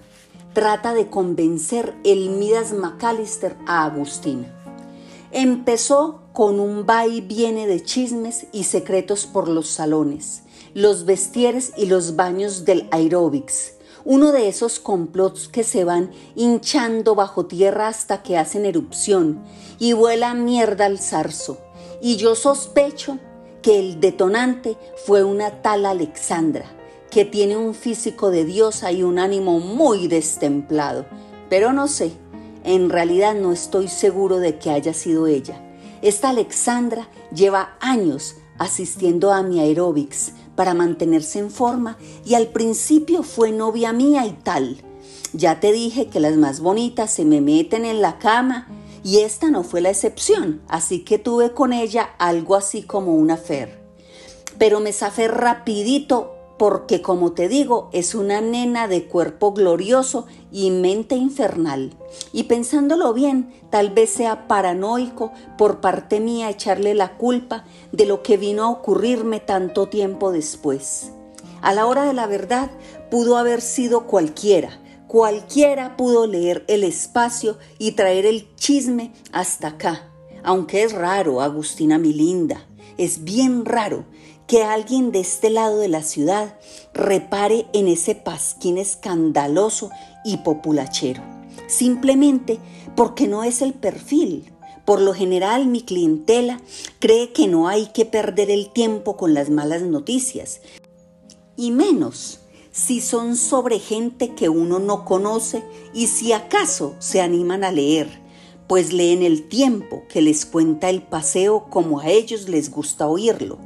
Trata 0.53 0.95
de 0.95 1.11
convencer 1.11 1.93
el 2.03 2.31
Midas 2.31 2.73
McAllister 2.73 3.57
a 3.67 3.85
Agustina. 3.85 4.51
Empezó 5.31 6.21
con 6.33 6.59
un 6.59 6.87
va 6.89 7.05
y 7.05 7.21
viene 7.21 7.67
de 7.67 7.83
chismes 7.83 8.47
y 8.51 8.63
secretos 8.63 9.27
por 9.27 9.49
los 9.49 9.67
salones, 9.67 10.41
los 10.73 11.05
vestieres 11.05 11.73
y 11.77 11.85
los 11.85 12.15
baños 12.15 12.65
del 12.65 12.87
aeróbics, 12.89 13.73
uno 14.05 14.31
de 14.31 14.47
esos 14.47 14.79
complots 14.79 15.47
que 15.47 15.63
se 15.63 15.83
van 15.83 16.11
hinchando 16.35 17.15
bajo 17.15 17.45
tierra 17.45 17.87
hasta 17.87 18.21
que 18.21 18.37
hacen 18.37 18.65
erupción 18.65 19.43
y 19.79 19.93
vuela 19.93 20.33
mierda 20.33 20.85
al 20.85 20.99
zarzo. 20.99 21.57
Y 22.01 22.17
yo 22.17 22.35
sospecho 22.35 23.19
que 23.61 23.79
el 23.79 23.99
detonante 23.99 24.77
fue 25.05 25.23
una 25.23 25.61
tal 25.61 25.85
Alexandra, 25.85 26.65
que 27.09 27.23
tiene 27.23 27.55
un 27.55 27.73
físico 27.73 28.29
de 28.29 28.43
diosa 28.43 28.91
y 28.91 29.03
un 29.03 29.19
ánimo 29.19 29.59
muy 29.59 30.07
destemplado. 30.07 31.05
Pero 31.49 31.71
no 31.71 31.87
sé, 31.87 32.11
en 32.63 32.89
realidad 32.89 33.35
no 33.35 33.51
estoy 33.53 33.87
seguro 33.87 34.39
de 34.39 34.59
que 34.59 34.69
haya 34.69 34.93
sido 34.93 35.27
ella. 35.27 35.61
Esta 36.01 36.29
Alexandra 36.29 37.07
lleva 37.33 37.77
años 37.79 38.35
asistiendo 38.57 39.31
a 39.31 39.43
mi 39.43 39.59
aeróbics, 39.61 40.33
para 40.55 40.73
mantenerse 40.73 41.39
en 41.39 41.51
forma 41.51 41.97
y 42.25 42.35
al 42.35 42.47
principio 42.47 43.23
fue 43.23 43.51
novia 43.51 43.93
mía 43.93 44.25
y 44.25 44.33
tal. 44.33 44.77
Ya 45.33 45.59
te 45.59 45.71
dije 45.71 46.07
que 46.07 46.19
las 46.19 46.37
más 46.37 46.59
bonitas 46.59 47.11
se 47.11 47.25
me 47.25 47.41
meten 47.41 47.85
en 47.85 48.01
la 48.01 48.19
cama 48.19 48.67
y 49.03 49.19
esta 49.19 49.49
no 49.49 49.63
fue 49.63 49.81
la 49.81 49.89
excepción, 49.89 50.61
así 50.67 50.99
que 50.99 51.17
tuve 51.17 51.53
con 51.53 51.73
ella 51.73 52.11
algo 52.19 52.55
así 52.55 52.83
como 52.83 53.15
una 53.15 53.37
fer. 53.37 53.81
Pero 54.57 54.79
me 54.79 54.93
zafé 54.93 55.27
rapidito 55.27 56.32
porque 56.63 57.01
como 57.01 57.33
te 57.33 57.49
digo, 57.49 57.89
es 57.91 58.15
una 58.15 58.39
nena 58.39 58.87
de 58.87 59.03
cuerpo 59.03 59.51
glorioso 59.51 60.27
y 60.49 60.71
mente 60.71 61.17
infernal. 61.17 61.93
Y 62.31 62.43
pensándolo 62.43 63.13
bien, 63.13 63.53
tal 63.69 63.89
vez 63.89 64.11
sea 64.11 64.47
paranoico 64.47 65.33
por 65.57 65.81
parte 65.81 66.21
mía 66.21 66.49
echarle 66.49 66.93
la 66.93 67.17
culpa 67.17 67.65
de 67.91 68.05
lo 68.05 68.23
que 68.23 68.37
vino 68.37 68.63
a 68.63 68.69
ocurrirme 68.69 69.41
tanto 69.41 69.89
tiempo 69.89 70.31
después. 70.31 71.11
A 71.61 71.73
la 71.73 71.85
hora 71.85 72.05
de 72.05 72.13
la 72.13 72.27
verdad, 72.27 72.71
pudo 73.11 73.35
haber 73.35 73.59
sido 73.59 74.07
cualquiera. 74.07 74.79
Cualquiera 75.07 75.97
pudo 75.97 76.27
leer 76.27 76.63
el 76.69 76.85
espacio 76.85 77.57
y 77.77 77.91
traer 77.91 78.25
el 78.25 78.55
chisme 78.55 79.11
hasta 79.33 79.67
acá. 79.67 80.09
Aunque 80.45 80.83
es 80.83 80.93
raro, 80.93 81.41
Agustina 81.41 81.97
mi 81.97 82.13
linda, 82.13 82.65
es 82.97 83.25
bien 83.25 83.65
raro 83.65 84.05
que 84.47 84.63
alguien 84.63 85.11
de 85.11 85.19
este 85.19 85.49
lado 85.49 85.79
de 85.79 85.87
la 85.87 86.03
ciudad 86.03 86.57
repare 86.93 87.65
en 87.73 87.87
ese 87.87 88.15
pasquín 88.15 88.77
escandaloso 88.77 89.89
y 90.25 90.37
populachero, 90.37 91.23
simplemente 91.67 92.59
porque 92.95 93.27
no 93.27 93.43
es 93.43 93.61
el 93.61 93.73
perfil. 93.73 94.51
Por 94.85 95.01
lo 95.01 95.13
general 95.13 95.67
mi 95.67 95.81
clientela 95.81 96.59
cree 96.99 97.31
que 97.31 97.47
no 97.47 97.67
hay 97.67 97.87
que 97.87 98.05
perder 98.05 98.51
el 98.51 98.69
tiempo 98.71 99.15
con 99.15 99.33
las 99.33 99.49
malas 99.49 99.81
noticias, 99.81 100.61
y 101.55 101.71
menos 101.71 102.39
si 102.71 103.01
son 103.01 103.37
sobre 103.37 103.79
gente 103.79 104.33
que 104.33 104.49
uno 104.49 104.79
no 104.79 105.05
conoce 105.05 105.63
y 105.93 106.07
si 106.07 106.33
acaso 106.33 106.95
se 106.97 107.21
animan 107.21 107.63
a 107.63 107.71
leer 107.71 108.22
pues 108.73 108.91
leen 108.91 109.21
el 109.21 109.47
tiempo 109.49 110.01
que 110.09 110.23
les 110.23 110.47
cuenta 110.47 110.89
el 110.89 111.03
paseo 111.03 111.67
como 111.69 111.99
a 111.99 112.07
ellos 112.07 112.49
les 112.49 112.71
gusta 112.71 113.05
oírlo. 113.05 113.59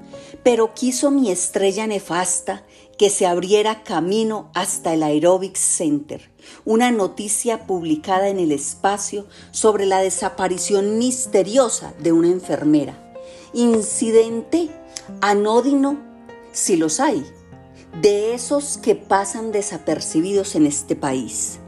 Pero 0.44 0.74
quiso 0.74 1.12
mi 1.12 1.32
estrella 1.32 1.88
nefasta 1.88 2.66
que 2.98 3.10
se 3.10 3.26
abriera 3.26 3.84
camino 3.84 4.52
hasta 4.54 4.94
el 4.94 5.04
Aerobics 5.04 5.62
Center, 5.62 6.30
una 6.66 6.92
noticia 6.92 7.66
publicada 7.66 8.28
en 8.28 8.38
el 8.38 8.52
espacio 8.52 9.28
sobre 9.52 9.86
la 9.86 10.00
desaparición 10.00 10.98
misteriosa 10.98 11.94
de 12.00 12.12
una 12.12 12.28
enfermera. 12.28 13.16
Incidente 13.54 14.70
Anódino, 15.22 16.00
si 16.52 16.76
los 16.76 17.00
hay, 17.00 17.26
de 18.02 18.34
esos 18.34 18.78
que 18.78 18.96
pasan 18.96 19.54
desapercibidos 19.54 20.56
en 20.56 20.66
este 20.66 20.98
país. 20.98 21.60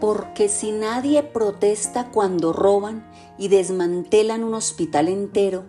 Porque 0.00 0.48
si 0.48 0.72
nadie 0.72 1.22
protesta 1.22 2.10
cuando 2.10 2.52
roban 2.52 3.10
y 3.38 3.48
desmantelan 3.48 4.44
un 4.44 4.54
hospital 4.54 5.08
entero, 5.08 5.64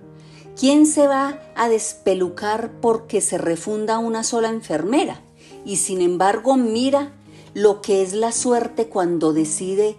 ¿quién 0.59 0.85
se 0.85 1.07
va 1.07 1.39
a 1.55 1.69
despelucar 1.69 2.79
porque 2.81 3.21
se 3.21 3.37
refunda 3.37 3.99
una 3.99 4.23
sola 4.23 4.49
enfermera? 4.49 5.21
Y 5.65 5.77
sin 5.77 6.01
embargo 6.01 6.57
mira 6.57 7.13
lo 7.53 7.81
que 7.81 8.01
es 8.01 8.13
la 8.13 8.31
suerte 8.31 8.87
cuando 8.87 9.33
decide 9.33 9.97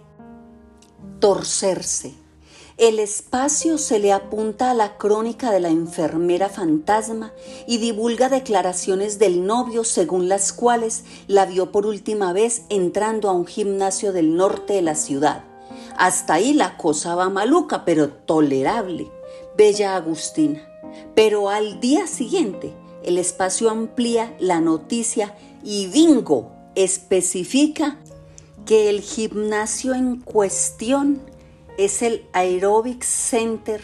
torcerse. 1.19 2.13
El 2.79 2.99
espacio 2.99 3.77
se 3.77 3.99
le 3.99 4.13
apunta 4.13 4.71
a 4.71 4.73
la 4.73 4.95
crónica 4.95 5.51
de 5.51 5.59
la 5.59 5.67
enfermera 5.67 6.47
fantasma 6.47 7.33
y 7.67 7.77
divulga 7.77 8.29
declaraciones 8.29 9.19
del 9.19 9.45
novio 9.45 9.83
según 9.83 10.29
las 10.29 10.53
cuales 10.53 11.03
la 11.27 11.45
vio 11.45 11.73
por 11.73 11.85
última 11.85 12.31
vez 12.31 12.61
entrando 12.69 13.27
a 13.27 13.33
un 13.33 13.45
gimnasio 13.45 14.13
del 14.13 14.37
norte 14.37 14.75
de 14.75 14.81
la 14.81 14.95
ciudad. 14.95 15.43
Hasta 15.97 16.35
ahí 16.35 16.53
la 16.53 16.77
cosa 16.77 17.15
va 17.15 17.27
maluca, 17.27 17.83
pero 17.83 18.11
tolerable. 18.11 19.11
Bella 19.57 19.97
Agustina. 19.97 20.65
Pero 21.15 21.49
al 21.49 21.81
día 21.81 22.07
siguiente, 22.07 22.73
el 23.03 23.17
espacio 23.17 23.69
amplía 23.69 24.33
la 24.39 24.61
noticia 24.61 25.35
y 25.65 25.87
bingo 25.87 26.53
especifica 26.75 27.99
que 28.65 28.89
el 28.89 29.01
gimnasio 29.01 29.93
en 29.93 30.21
cuestión 30.21 31.19
es 31.79 32.01
el 32.01 32.27
Aerobic 32.33 33.03
Center 33.03 33.81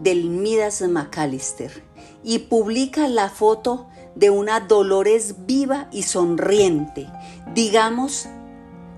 del 0.00 0.24
Midas 0.24 0.82
McAllister 0.82 1.84
y 2.24 2.40
publica 2.40 3.06
la 3.06 3.30
foto 3.30 3.86
de 4.16 4.30
una 4.30 4.58
Dolores 4.58 5.46
viva 5.46 5.88
y 5.92 6.02
sonriente. 6.02 7.06
Digamos 7.54 8.26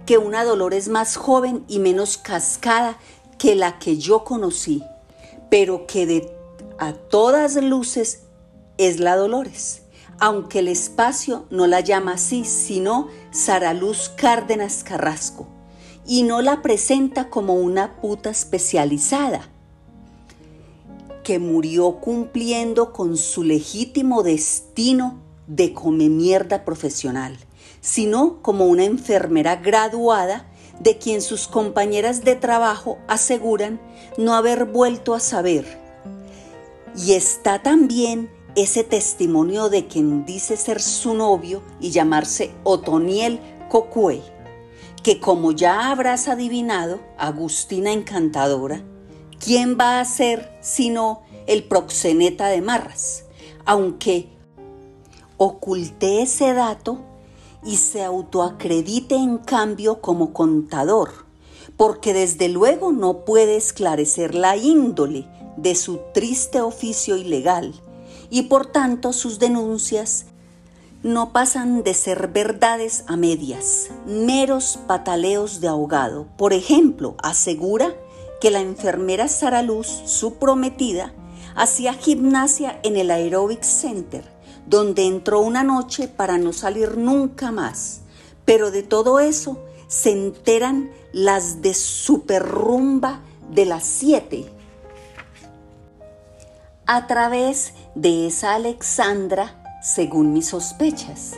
que 0.07 0.17
una 0.17 0.43
Dolores 0.45 0.89
más 0.89 1.17
joven 1.17 1.67
y 1.69 1.81
menos 1.81 2.17
cascada 2.17 2.97
que 3.37 3.55
la 3.55 3.79
que 3.79 3.99
yo 3.99 4.25
conocí, 4.25 4.83
pero 5.51 5.87
que 5.87 6.07
de 6.07 6.35
a 6.79 6.95
todas 6.95 7.57
luces 7.57 8.23
es 8.79 9.01
la 9.01 9.17
Dolores, 9.17 9.83
aunque 10.19 10.61
el 10.61 10.69
espacio 10.69 11.45
no 11.51 11.67
la 11.67 11.81
llama 11.81 12.13
así, 12.13 12.47
sino 12.47 13.09
Sara 13.33 13.75
Luz 13.75 14.09
Cárdenas 14.17 14.83
Carrasco 14.83 15.60
y 16.07 16.23
no 16.23 16.43
la 16.43 16.63
presenta 16.63 17.29
como 17.29 17.55
una 17.55 18.01
puta 18.01 18.31
especializada 18.31 19.49
que 21.23 21.39
murió 21.39 22.01
cumpliendo 22.01 22.93
con 22.93 23.17
su 23.17 23.45
legítimo 23.45 24.23
destino 24.23 25.21
de 25.47 25.73
come 25.73 26.09
mierda 26.09 26.65
profesional, 26.65 27.39
sino 27.81 28.43
como 28.43 28.67
una 28.67 28.85
enfermera 28.85 29.57
graduada 29.57 30.47
de 30.81 30.97
quien 30.99 31.21
sus 31.21 31.47
compañeras 31.47 32.25
de 32.25 32.37
trabajo 32.37 32.99
aseguran 33.07 33.81
no 34.17 34.35
haber 34.35 34.65
vuelto 34.65 35.15
a 35.15 35.21
saber. 35.21 35.79
Y 36.97 37.13
está 37.13 37.63
también 37.63 38.31
ese 38.57 38.83
testimonio 38.83 39.69
de 39.69 39.87
quien 39.87 40.25
dice 40.25 40.57
ser 40.57 40.81
su 40.81 41.15
novio 41.15 41.63
y 41.81 41.91
llamarse 41.91 42.51
Otoniel 42.65 43.39
Cocue 43.69 44.23
que 45.03 45.21
como 45.21 45.53
ya 45.53 45.91
habrás 45.91 46.29
adivinado, 46.29 47.01
Agustina 47.17 47.93
encantadora, 47.93 48.83
¿quién 49.39 49.79
va 49.79 50.01
a 50.01 50.05
ser 50.05 50.59
sino 50.61 51.23
el 51.47 51.65
proxeneta 51.65 52.49
de 52.49 52.61
Marras? 52.61 53.25
Aunque 53.65 54.29
oculté 55.37 56.23
ese 56.23 56.53
dato 56.53 56.99
y 57.65 57.77
se 57.77 58.05
autoacredite 58.05 59.15
en 59.15 59.39
cambio 59.39 60.01
como 60.01 60.33
contador, 60.33 61.11
porque 61.77 62.13
desde 62.13 62.49
luego 62.49 62.93
no 62.93 63.25
puede 63.25 63.57
esclarecer 63.57 64.35
la 64.35 64.57
índole 64.57 65.27
de 65.57 65.75
su 65.75 66.01
triste 66.13 66.61
oficio 66.61 67.17
ilegal 67.17 67.75
y 68.31 68.43
por 68.43 68.67
tanto 68.67 69.13
sus 69.13 69.39
denuncias 69.39 70.27
no 71.03 71.33
pasan 71.33 71.83
de 71.83 71.95
ser 71.95 72.29
verdades 72.29 73.05
a 73.07 73.17
medias, 73.17 73.89
meros 74.07 74.79
pataleos 74.87 75.61
de 75.61 75.69
ahogado. 75.69 76.27
Por 76.37 76.53
ejemplo, 76.53 77.17
asegura 77.23 77.95
que 78.41 78.51
la 78.51 78.61
enfermera 78.61 79.29
Sara 79.29 79.63
Luz, 79.63 79.87
su 80.05 80.35
prometida, 80.35 81.15
hacía 81.55 81.95
gimnasia 81.95 82.79
en 82.83 82.97
el 82.97 83.11
Aerobic 83.11 83.63
Center, 83.63 84.25
donde 84.67 85.07
entró 85.07 85.41
una 85.41 85.63
noche 85.63 86.07
para 86.07 86.37
no 86.37 86.53
salir 86.53 86.99
nunca 86.99 87.51
más. 87.51 88.01
Pero 88.45 88.71
de 88.71 88.83
todo 88.83 89.21
eso 89.21 89.59
se 89.89 90.13
enteran 90.13 90.91
las 91.13 91.63
de 91.63 91.73
superrumba 91.73 93.21
de 93.51 93.65
las 93.65 93.85
siete. 93.85 94.47
A 96.87 97.07
través 97.07 97.73
de 97.95 98.27
esa 98.27 98.55
Alexandra 98.55 99.60
según 99.81 100.33
mis 100.33 100.49
sospechas, 100.49 101.35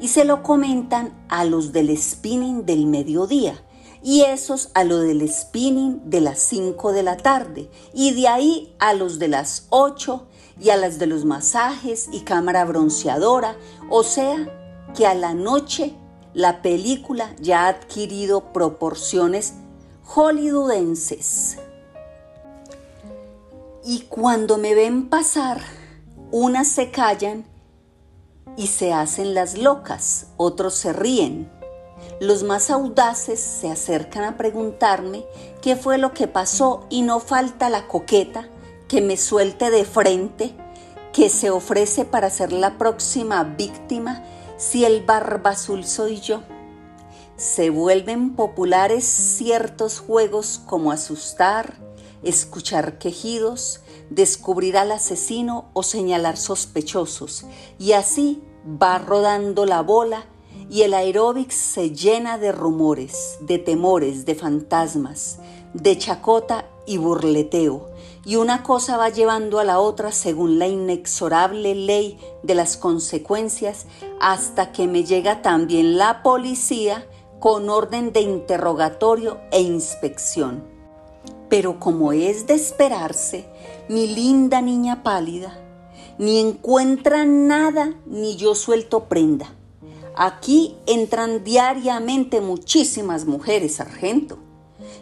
y 0.00 0.08
se 0.08 0.24
lo 0.24 0.42
comentan 0.42 1.14
a 1.28 1.44
los 1.44 1.72
del 1.72 1.96
spinning 1.96 2.66
del 2.66 2.86
mediodía 2.86 3.62
y 4.02 4.20
esos 4.22 4.70
a 4.74 4.84
lo 4.84 4.98
del 4.98 5.26
spinning 5.28 6.10
de 6.10 6.20
las 6.20 6.38
5 6.40 6.92
de 6.92 7.02
la 7.02 7.16
tarde 7.16 7.70
y 7.94 8.12
de 8.12 8.28
ahí 8.28 8.74
a 8.78 8.92
los 8.92 9.18
de 9.18 9.28
las 9.28 9.66
8 9.70 10.26
y 10.60 10.70
a 10.70 10.76
las 10.76 10.98
de 10.98 11.06
los 11.06 11.24
masajes 11.24 12.08
y 12.12 12.20
cámara 12.20 12.64
bronceadora, 12.64 13.56
o 13.90 14.02
sea 14.02 14.90
que 14.94 15.06
a 15.06 15.14
la 15.14 15.32
noche 15.34 15.94
la 16.34 16.62
película 16.62 17.34
ya 17.40 17.64
ha 17.64 17.68
adquirido 17.68 18.52
proporciones 18.52 19.54
hollywoodenses. 20.04 21.58
Y 23.86 24.02
cuando 24.02 24.58
me 24.58 24.74
ven 24.74 25.08
pasar, 25.08 25.60
unas 26.30 26.68
se 26.68 26.90
callan 26.90 27.44
y 28.56 28.68
se 28.68 28.92
hacen 28.92 29.34
las 29.34 29.58
locas, 29.58 30.26
otros 30.36 30.74
se 30.74 30.92
ríen. 30.92 31.50
Los 32.20 32.42
más 32.42 32.70
audaces 32.70 33.40
se 33.40 33.70
acercan 33.70 34.24
a 34.24 34.36
preguntarme 34.36 35.24
qué 35.62 35.76
fue 35.76 35.98
lo 35.98 36.12
que 36.12 36.28
pasó 36.28 36.86
y 36.90 37.02
no 37.02 37.20
falta 37.20 37.70
la 37.70 37.88
coqueta 37.88 38.48
que 38.88 39.00
me 39.00 39.16
suelte 39.16 39.70
de 39.70 39.84
frente, 39.84 40.54
que 41.12 41.28
se 41.28 41.50
ofrece 41.50 42.04
para 42.04 42.30
ser 42.30 42.52
la 42.52 42.78
próxima 42.78 43.42
víctima 43.44 44.22
si 44.56 44.84
el 44.84 45.04
barba 45.04 45.50
azul 45.50 45.84
soy 45.84 46.20
yo. 46.20 46.42
Se 47.36 47.70
vuelven 47.70 48.36
populares 48.36 49.04
ciertos 49.04 49.98
juegos 49.98 50.60
como 50.66 50.92
asustar, 50.92 51.74
escuchar 52.22 52.98
quejidos, 52.98 53.80
descubrir 54.10 54.76
al 54.76 54.92
asesino 54.92 55.66
o 55.72 55.82
señalar 55.82 56.36
sospechosos, 56.36 57.44
y 57.78 57.92
así 57.92 58.42
va 58.66 58.98
rodando 58.98 59.66
la 59.66 59.82
bola 59.82 60.26
y 60.70 60.82
el 60.82 60.94
aeróbic 60.94 61.50
se 61.50 61.90
llena 61.90 62.38
de 62.38 62.52
rumores, 62.52 63.38
de 63.40 63.58
temores, 63.58 64.24
de 64.24 64.34
fantasmas, 64.34 65.38
de 65.74 65.98
chacota 65.98 66.68
y 66.86 66.96
burleteo, 66.96 67.88
y 68.24 68.36
una 68.36 68.62
cosa 68.62 68.96
va 68.96 69.10
llevando 69.10 69.58
a 69.58 69.64
la 69.64 69.80
otra 69.80 70.10
según 70.12 70.58
la 70.58 70.66
inexorable 70.66 71.74
ley 71.74 72.18
de 72.42 72.54
las 72.54 72.76
consecuencias 72.76 73.86
hasta 74.20 74.72
que 74.72 74.86
me 74.86 75.04
llega 75.04 75.42
también 75.42 75.98
la 75.98 76.22
policía 76.22 77.06
con 77.38 77.68
orden 77.68 78.12
de 78.12 78.22
interrogatorio 78.22 79.38
e 79.50 79.60
inspección. 79.60 80.64
Pero 81.50 81.78
como 81.78 82.12
es 82.12 82.46
de 82.46 82.54
esperarse, 82.54 83.46
mi 83.88 84.06
linda 84.06 84.62
niña 84.62 85.02
pálida, 85.02 85.60
ni 86.18 86.38
encuentra 86.38 87.24
nada 87.24 87.94
ni 88.06 88.36
yo 88.36 88.54
suelto 88.54 89.04
prenda. 89.04 89.52
Aquí 90.16 90.76
entran 90.86 91.44
diariamente 91.44 92.40
muchísimas 92.40 93.26
mujeres, 93.26 93.76
sargento. 93.76 94.38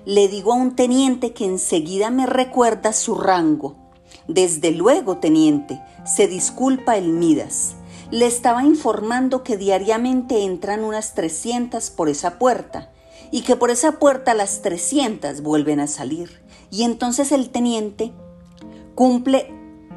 Le 0.05 0.27
digo 0.29 0.53
a 0.53 0.57
un 0.57 0.75
teniente 0.75 1.33
que 1.33 1.45
enseguida 1.45 2.11
me 2.11 2.27
recuerda 2.27 2.93
su 2.93 3.15
rango. 3.15 3.77
Desde 4.27 4.71
luego, 4.73 5.19
teniente, 5.19 5.81
se 6.05 6.29
disculpa 6.29 6.97
el 6.97 7.09
Midas. 7.09 7.75
Le 8.11 8.27
estaba 8.27 8.65
informando 8.65 9.43
que 9.43 9.57
diariamente 9.57 10.45
entran 10.45 10.83
unas 10.83 11.15
300 11.15 11.91
por 11.91 12.09
esa 12.09 12.39
puerta 12.39 12.91
y 13.31 13.43
que 13.43 13.55
por 13.55 13.71
esa 13.71 13.93
puerta 13.93 14.35
las 14.35 14.63
300 14.63 15.43
vuelven 15.43 15.81
a 15.81 15.87
salir. 15.87 16.43
Y 16.71 16.85
entonces 16.85 17.33
el 17.33 17.51
teniente 17.51 18.13
cumple 18.95 19.53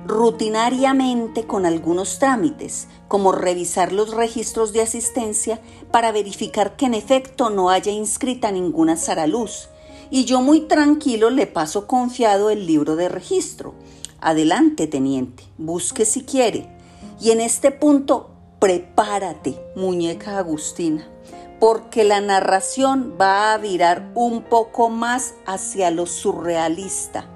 rutinariamente 0.05 1.47
con 1.47 1.65
algunos 1.65 2.19
trámites, 2.19 2.87
como 3.07 3.31
revisar 3.31 3.91
los 3.91 4.13
registros 4.13 4.71
de 4.71 4.81
asistencia 4.81 5.59
para 5.91 6.11
verificar 6.11 6.75
que 6.75 6.85
en 6.85 6.93
efecto 6.93 7.49
no 7.49 7.69
haya 7.69 7.91
inscrita 7.91 8.51
ninguna 8.51 8.97
Saraluz. 8.97 9.69
Y 10.11 10.25
yo 10.25 10.41
muy 10.41 10.61
tranquilo 10.61 11.31
le 11.31 11.47
paso 11.47 11.87
confiado 11.87 12.51
el 12.51 12.67
libro 12.67 12.95
de 12.95 13.09
registro. 13.09 13.73
Adelante, 14.21 14.85
teniente, 14.87 15.43
busque 15.57 16.05
si 16.05 16.23
quiere. 16.23 16.69
Y 17.19 17.31
en 17.31 17.41
este 17.41 17.71
punto, 17.71 18.29
prepárate, 18.59 19.59
muñeca 19.75 20.37
Agustina, 20.37 21.07
porque 21.59 22.03
la 22.03 22.21
narración 22.21 23.15
va 23.19 23.53
a 23.53 23.57
virar 23.57 24.11
un 24.13 24.43
poco 24.43 24.89
más 24.89 25.33
hacia 25.47 25.89
lo 25.89 26.05
surrealista. 26.05 27.34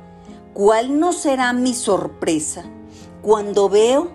¿Cuál 0.54 1.00
no 1.00 1.14
será 1.14 1.54
mi 1.54 1.74
sorpresa 1.74 2.66
cuando 3.22 3.70
veo 3.70 4.12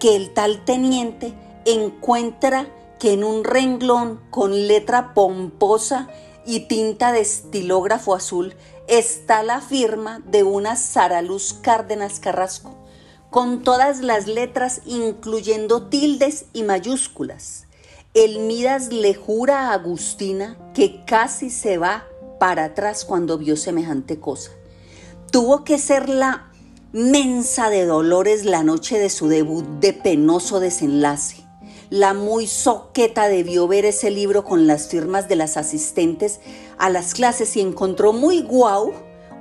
que 0.00 0.16
el 0.16 0.34
tal 0.34 0.64
teniente 0.64 1.32
encuentra 1.64 2.66
que 2.98 3.12
en 3.12 3.24
un 3.24 3.44
renglón 3.44 4.20
con 4.30 4.66
letra 4.66 5.14
pomposa 5.14 6.08
y 6.44 6.60
tinta 6.66 7.12
de 7.12 7.20
estilógrafo 7.20 8.14
azul 8.14 8.54
está 8.88 9.42
la 9.42 9.60
firma 9.60 10.20
de 10.26 10.42
una 10.42 10.76
Sara 10.76 11.22
Luz 11.22 11.52
Cárdenas 11.54 12.18
Carrasco, 12.18 12.74
con 13.30 13.62
todas 13.62 14.00
las 14.00 14.26
letras 14.26 14.82
incluyendo 14.84 15.88
tildes 15.88 16.46
y 16.52 16.64
mayúsculas. 16.64 17.66
El 18.14 18.40
Midas 18.40 18.92
le 18.92 19.14
jura 19.14 19.70
a 19.70 19.74
Agustina 19.74 20.58
que 20.74 21.04
casi 21.04 21.48
se 21.48 21.78
va 21.78 22.04
para 22.38 22.64
atrás 22.64 23.04
cuando 23.04 23.38
vio 23.38 23.56
semejante 23.56 24.18
cosa. 24.18 24.50
Tuvo 25.32 25.64
que 25.64 25.78
ser 25.78 26.10
la 26.10 26.50
mensa 26.92 27.70
de 27.70 27.86
dolores 27.86 28.44
la 28.44 28.62
noche 28.62 28.98
de 28.98 29.08
su 29.08 29.28
debut 29.28 29.64
de 29.80 29.94
penoso 29.94 30.60
desenlace. 30.60 31.42
La 31.88 32.12
muy 32.12 32.46
soqueta 32.46 33.28
debió 33.28 33.66
ver 33.66 33.86
ese 33.86 34.10
libro 34.10 34.44
con 34.44 34.66
las 34.66 34.88
firmas 34.88 35.30
de 35.30 35.36
las 35.36 35.56
asistentes 35.56 36.40
a 36.76 36.90
las 36.90 37.14
clases 37.14 37.56
y 37.56 37.62
encontró 37.62 38.12
muy 38.12 38.42
guau 38.42 38.92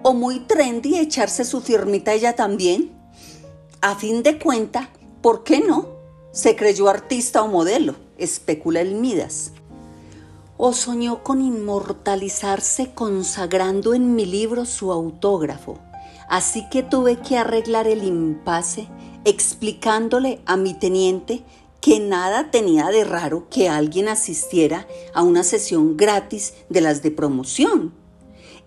o 0.02 0.14
muy 0.14 0.40
trendy 0.40 0.98
echarse 0.98 1.44
su 1.44 1.60
firmita 1.60 2.14
ella 2.14 2.38
también. 2.38 2.94
A 3.82 3.98
fin 3.98 4.24
de 4.24 4.40
cuenta, 4.40 4.92
¿por 5.22 5.44
qué 5.44 5.60
no? 5.60 5.90
Se 6.32 6.56
creyó 6.56 6.88
artista 6.88 7.44
o 7.44 7.50
modelo, 7.50 7.96
especula 8.18 8.80
el 8.80 8.96
Midas. 8.96 9.52
O 10.64 10.74
soñó 10.74 11.24
con 11.24 11.42
inmortalizarse 11.42 12.94
consagrando 12.94 13.96
en 13.96 14.14
mi 14.14 14.28
libro 14.28 14.68
su 14.68 14.92
autógrafo. 14.92 15.80
Así 16.30 16.70
que 16.70 16.84
tuve 16.84 17.16
que 17.16 17.36
arreglar 17.36 17.88
el 17.88 18.04
impasse 18.04 18.88
explicándole 19.26 20.40
a 20.46 20.58
mi 20.58 20.76
teniente 20.76 21.44
que 21.82 22.00
nada 22.00 22.52
tenía 22.52 22.90
de 22.90 23.04
raro 23.04 23.50
que 23.50 23.70
alguien 23.70 24.08
asistiera 24.08 24.86
a 25.16 25.24
una 25.24 25.44
sesión 25.44 25.98
gratis 25.98 26.54
de 26.70 26.82
las 26.82 27.02
de 27.02 27.10
promoción. 27.10 27.96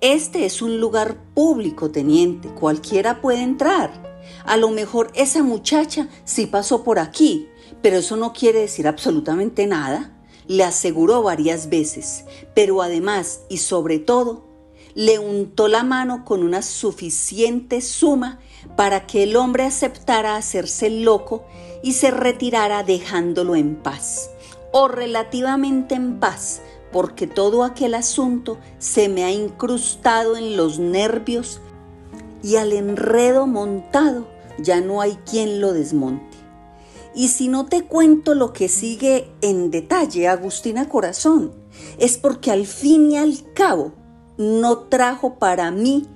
Este 0.01 0.47
es 0.47 0.63
un 0.63 0.81
lugar 0.81 1.17
público, 1.33 1.93
teniente, 1.93 2.49
cualquiera 2.49 3.21
puede 3.21 3.43
entrar. 3.43 4.19
A 4.45 4.57
lo 4.57 4.71
mejor 4.71 5.13
esa 5.15 5.45
muchacha 5.45 6.09
sí 6.25 6.47
pasó 6.47 6.83
por 6.83 6.99
aquí, 6.99 7.47
pero 7.83 7.99
eso 7.99 8.17
no 8.17 8.33
quiere 8.33 8.63
decir 8.63 8.89
absolutamente 8.89 9.69
nada. 9.69 10.14
Le 10.47 10.65
aseguró 10.65 11.23
varias 11.23 11.69
veces, 11.69 12.25
pero 12.55 12.83
además 12.83 13.41
y 13.49 13.59
sobre 13.59 13.99
todo, 13.99 14.45
le 14.95 15.19
untó 15.19 15.69
la 15.69 15.83
mano 15.83 16.25
con 16.25 16.43
una 16.43 16.63
suficiente 16.63 17.81
suma 17.81 18.39
para 18.77 19.07
que 19.07 19.25
el 19.25 19.37
hombre 19.37 19.65
aceptara 19.65 20.37
hacerse 20.37 20.89
loco 20.89 21.45
y 21.83 21.95
se 21.95 22.11
retirara 22.11 22.83
dejándolo 22.85 23.57
en 23.57 23.77
paz, 23.77 24.31
o 24.73 24.89
relativamente 24.89 25.95
en 25.95 26.21
paz, 26.21 26.61
porque 26.93 27.27
todo 27.27 27.65
aquel 27.65 27.95
asunto 27.95 28.59
se 28.79 29.09
me 29.09 29.25
ha 29.25 29.33
incrustado 29.33 30.37
en 30.37 30.57
los 30.57 30.79
nervios 30.79 31.61
y 32.43 32.57
al 32.57 32.73
enredo 32.73 33.47
montado 33.47 34.29
ya 34.59 34.81
no 34.81 35.01
hay 35.01 35.19
quien 35.29 35.61
lo 35.61 35.73
desmonte. 35.73 36.34
Y 37.15 37.29
si 37.29 37.49
no 37.49 37.67
te 37.67 37.83
cuento 37.83 38.35
lo 38.35 38.53
que 38.53 38.69
sigue 38.69 39.29
en 39.41 39.71
detalle, 39.71 40.27
Agustina 40.27 40.89
Corazón, 40.89 41.53
es 41.99 42.19
porque 42.19 42.51
al 42.51 42.67
fin 42.67 43.13
y 43.13 43.17
al 43.17 43.53
cabo 43.55 43.93
no 44.37 44.79
trajo 44.79 45.39
para 45.39 45.71
mí 45.71 46.09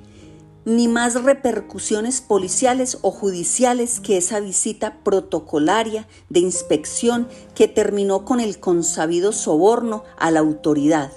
ni 0.64 0.88
más 0.88 1.22
repercusiones 1.22 2.20
policiales 2.20 2.98
o 3.00 3.10
judiciales 3.10 4.00
que 4.00 4.18
esa 4.18 4.40
visita 4.40 4.98
protocolaria 5.02 6.06
de 6.28 6.40
inspección 6.40 7.28
que 7.54 7.68
terminó 7.68 8.24
con 8.24 8.40
el 8.40 8.58
consabido 8.58 9.32
soborno 9.32 10.04
a 10.18 10.30
la 10.30 10.40
autoridad. 10.40 11.12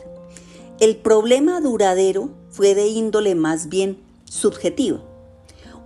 El 0.80 0.96
problema 0.96 1.60
duradero 1.60 2.30
fue 2.50 2.76
de 2.76 2.88
índole 2.88 3.36
más 3.36 3.68
bien 3.68 3.98
subjetiva 4.24 5.02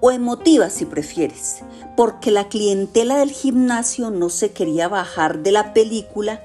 o 0.06 0.12
emotiva 0.12 0.70
si 0.70 0.86
prefieres, 0.86 1.63
porque 1.98 2.30
la 2.30 2.48
clientela 2.48 3.18
del 3.18 3.32
gimnasio 3.32 4.12
no 4.12 4.30
se 4.30 4.52
quería 4.52 4.88
bajar 4.88 5.39
de 5.39 5.52
la 5.52 5.74
película 5.74 6.44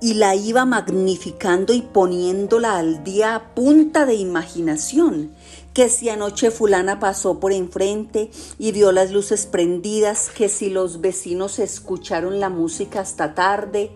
y 0.00 0.14
la 0.14 0.34
iba 0.34 0.64
magnificando 0.64 1.72
y 1.72 1.82
poniéndola 1.82 2.76
al 2.76 3.04
día 3.04 3.36
a 3.36 3.54
punta 3.54 4.04
de 4.04 4.14
imaginación, 4.16 5.30
que 5.74 5.88
si 5.88 6.08
anoche 6.08 6.50
fulana 6.50 6.98
pasó 6.98 7.38
por 7.38 7.52
enfrente 7.52 8.32
y 8.58 8.72
vio 8.72 8.90
las 8.90 9.12
luces 9.12 9.46
prendidas, 9.46 10.28
que 10.28 10.48
si 10.48 10.70
los 10.70 11.00
vecinos 11.00 11.60
escucharon 11.60 12.40
la 12.40 12.48
música 12.48 12.98
hasta 12.98 13.36
tarde, 13.36 13.92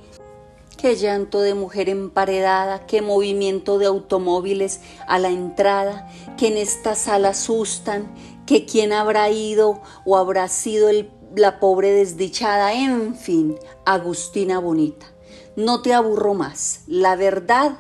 qué 0.77 0.97
llanto 0.97 1.41
de 1.41 1.55
mujer 1.55 1.89
emparedada, 1.89 2.87
qué 2.87 3.03
movimiento 3.03 3.79
de 3.79 3.87
automóviles 3.87 4.81
a 5.09 5.19
la 5.19 5.31
entrada, 5.31 6.09
que 6.37 6.49
en 6.49 6.59
esta 6.59 6.95
sala 6.95 7.31
asustan, 7.31 8.15
que 8.47 8.67
quién 8.67 8.93
habrá 8.93 9.31
ido 9.31 9.81
o 10.05 10.17
habrá 10.17 10.49
sido 10.49 10.89
la 11.35 11.61
pobre 11.61 11.93
desdichada, 11.93 12.73
en 12.73 13.17
fin, 13.17 13.57
Agustina 13.85 14.59
Bonita 14.59 15.15
no 15.57 15.83
te 15.83 15.95
aburro 15.95 16.35
más. 16.35 16.81
La 16.87 17.17
verdad, 17.17 17.79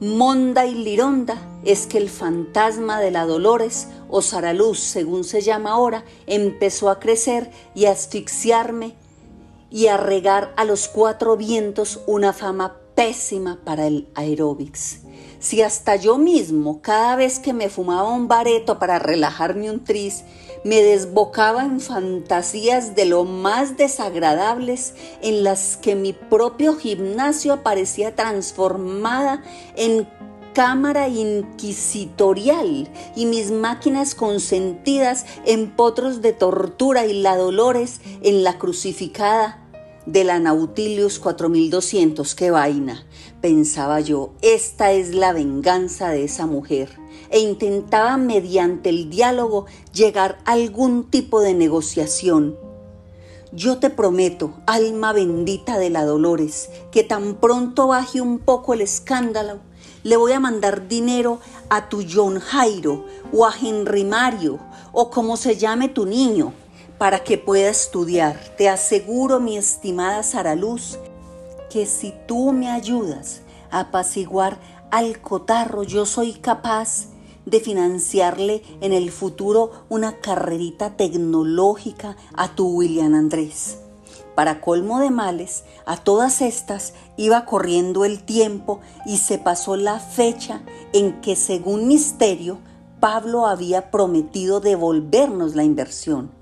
monda 0.00 0.66
y 0.66 0.74
lironda, 0.74 1.36
es 1.64 1.86
que 1.86 1.98
el 1.98 2.08
fantasma 2.08 3.00
de 3.00 3.10
la 3.10 3.26
Dolores, 3.26 3.88
o 4.08 4.22
Saraluz, 4.22 4.78
según 4.78 5.24
se 5.24 5.40
llama 5.40 5.72
ahora, 5.72 6.04
empezó 6.26 6.88
a 6.90 7.00
crecer 7.00 7.50
y 7.74 7.86
a 7.86 7.92
asfixiarme 7.92 8.96
y 9.70 9.86
a 9.86 9.96
regar 9.96 10.52
a 10.56 10.64
los 10.64 10.88
cuatro 10.88 11.36
vientos 11.36 12.00
una 12.06 12.32
fama 12.32 12.76
pésima 12.94 13.58
para 13.64 13.86
el 13.86 14.08
aeróbics. 14.14 15.02
Si 15.40 15.62
hasta 15.62 15.96
yo 15.96 16.18
mismo, 16.18 16.82
cada 16.82 17.16
vez 17.16 17.38
que 17.38 17.54
me 17.54 17.70
fumaba 17.70 18.12
un 18.12 18.28
bareto 18.28 18.78
para 18.78 18.98
relajarme 18.98 19.70
un 19.70 19.82
tris, 19.82 20.22
me 20.64 20.82
desbocaba 20.82 21.64
en 21.64 21.80
fantasías 21.80 22.94
de 22.94 23.06
lo 23.06 23.24
más 23.24 23.78
desagradables 23.78 24.94
en 25.22 25.42
las 25.42 25.78
que 25.78 25.96
mi 25.96 26.12
propio 26.12 26.76
gimnasio 26.76 27.54
aparecía 27.54 28.14
transformada 28.14 29.42
en 29.76 30.06
cámara 30.52 31.08
inquisitorial 31.08 32.90
y 33.16 33.24
mis 33.24 33.50
máquinas 33.50 34.14
consentidas 34.14 35.24
en 35.46 35.70
potros 35.70 36.20
de 36.20 36.34
tortura 36.34 37.06
y 37.06 37.14
la 37.14 37.38
dolores 37.38 38.02
en 38.22 38.44
la 38.44 38.58
crucificada 38.58 39.59
de 40.10 40.24
la 40.24 40.40
Nautilus 40.40 41.20
4200, 41.20 42.34
qué 42.34 42.50
vaina, 42.50 43.06
pensaba 43.40 44.00
yo, 44.00 44.32
esta 44.42 44.90
es 44.90 45.14
la 45.14 45.32
venganza 45.32 46.08
de 46.08 46.24
esa 46.24 46.46
mujer. 46.46 46.98
E 47.30 47.38
intentaba 47.38 48.16
mediante 48.16 48.88
el 48.88 49.08
diálogo 49.08 49.66
llegar 49.92 50.38
a 50.44 50.52
algún 50.52 51.08
tipo 51.08 51.40
de 51.40 51.54
negociación. 51.54 52.56
Yo 53.52 53.78
te 53.78 53.88
prometo, 53.88 54.54
alma 54.66 55.12
bendita 55.12 55.78
de 55.78 55.90
la 55.90 56.04
Dolores, 56.04 56.70
que 56.90 57.04
tan 57.04 57.36
pronto 57.36 57.86
baje 57.86 58.20
un 58.20 58.40
poco 58.40 58.74
el 58.74 58.80
escándalo, 58.80 59.60
le 60.02 60.16
voy 60.16 60.32
a 60.32 60.40
mandar 60.40 60.88
dinero 60.88 61.38
a 61.68 61.88
tu 61.88 62.04
John 62.08 62.40
Jairo 62.40 63.04
o 63.32 63.46
a 63.46 63.54
Henry 63.56 64.04
Mario 64.04 64.58
o 64.90 65.08
como 65.08 65.36
se 65.36 65.56
llame 65.56 65.88
tu 65.88 66.04
niño 66.04 66.52
para 67.00 67.24
que 67.24 67.38
pueda 67.38 67.70
estudiar. 67.70 68.38
Te 68.58 68.68
aseguro, 68.68 69.40
mi 69.40 69.56
estimada 69.56 70.22
Sara 70.22 70.54
Luz, 70.54 70.98
que 71.70 71.86
si 71.86 72.12
tú 72.28 72.52
me 72.52 72.68
ayudas 72.68 73.40
a 73.70 73.80
apaciguar 73.80 74.58
al 74.90 75.18
cotarro, 75.22 75.82
yo 75.82 76.04
soy 76.04 76.34
capaz 76.34 77.06
de 77.46 77.58
financiarle 77.60 78.62
en 78.82 78.92
el 78.92 79.10
futuro 79.12 79.86
una 79.88 80.20
carrerita 80.20 80.98
tecnológica 80.98 82.18
a 82.34 82.54
tu 82.54 82.68
William 82.68 83.14
Andrés. 83.14 83.78
Para 84.34 84.60
colmo 84.60 85.00
de 85.00 85.08
males, 85.08 85.64
a 85.86 85.96
todas 85.96 86.42
estas 86.42 86.92
iba 87.16 87.46
corriendo 87.46 88.04
el 88.04 88.24
tiempo 88.24 88.80
y 89.06 89.16
se 89.16 89.38
pasó 89.38 89.76
la 89.76 90.00
fecha 90.00 90.60
en 90.92 91.22
que, 91.22 91.34
según 91.34 91.88
misterio, 91.88 92.58
Pablo 93.00 93.46
había 93.46 93.90
prometido 93.90 94.60
devolvernos 94.60 95.54
la 95.54 95.64
inversión. 95.64 96.38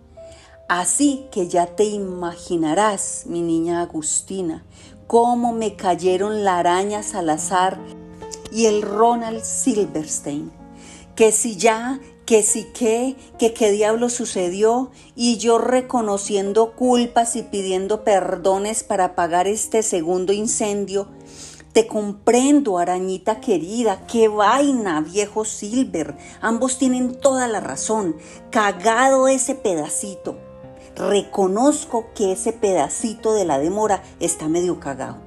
Así 0.68 1.26
que 1.32 1.48
ya 1.48 1.66
te 1.66 1.84
imaginarás, 1.84 3.24
mi 3.26 3.40
niña 3.40 3.80
Agustina, 3.80 4.64
cómo 5.06 5.52
me 5.52 5.76
cayeron 5.76 6.44
la 6.44 6.58
araña 6.58 7.02
Salazar 7.02 7.78
y 8.52 8.66
el 8.66 8.82
Ronald 8.82 9.42
Silverstein 9.42 10.52
que 11.18 11.32
si 11.32 11.56
ya 11.56 11.98
que 12.26 12.44
sí 12.44 12.68
que, 12.74 13.16
que 13.40 13.52
qué 13.54 13.72
diablo 13.72 14.08
sucedió, 14.08 14.92
y 15.16 15.38
yo 15.38 15.58
reconociendo 15.58 16.76
culpas 16.76 17.34
y 17.34 17.42
pidiendo 17.42 18.04
perdones 18.04 18.84
para 18.84 19.06
apagar 19.06 19.48
este 19.48 19.82
segundo 19.82 20.32
incendio. 20.32 21.08
Te 21.72 21.88
comprendo, 21.88 22.78
arañita 22.78 23.40
querida, 23.40 24.06
qué 24.06 24.28
vaina, 24.28 25.00
viejo 25.00 25.44
Silver. 25.44 26.16
Ambos 26.40 26.78
tienen 26.78 27.14
toda 27.14 27.48
la 27.48 27.58
razón. 27.58 28.14
Cagado 28.50 29.26
ese 29.26 29.54
pedacito. 29.54 30.47
Reconozco 30.98 32.06
que 32.12 32.32
ese 32.32 32.52
pedacito 32.52 33.32
de 33.32 33.44
la 33.44 33.60
demora 33.60 34.02
está 34.18 34.48
medio 34.48 34.80
cagado. 34.80 35.18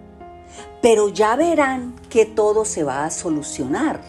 Pero 0.81 1.07
ya 1.07 1.38
verán 1.38 1.95
que 2.10 2.25
todo 2.25 2.65
se 2.65 2.84
va 2.84 3.05
a 3.05 3.10
solucionar. 3.10 4.01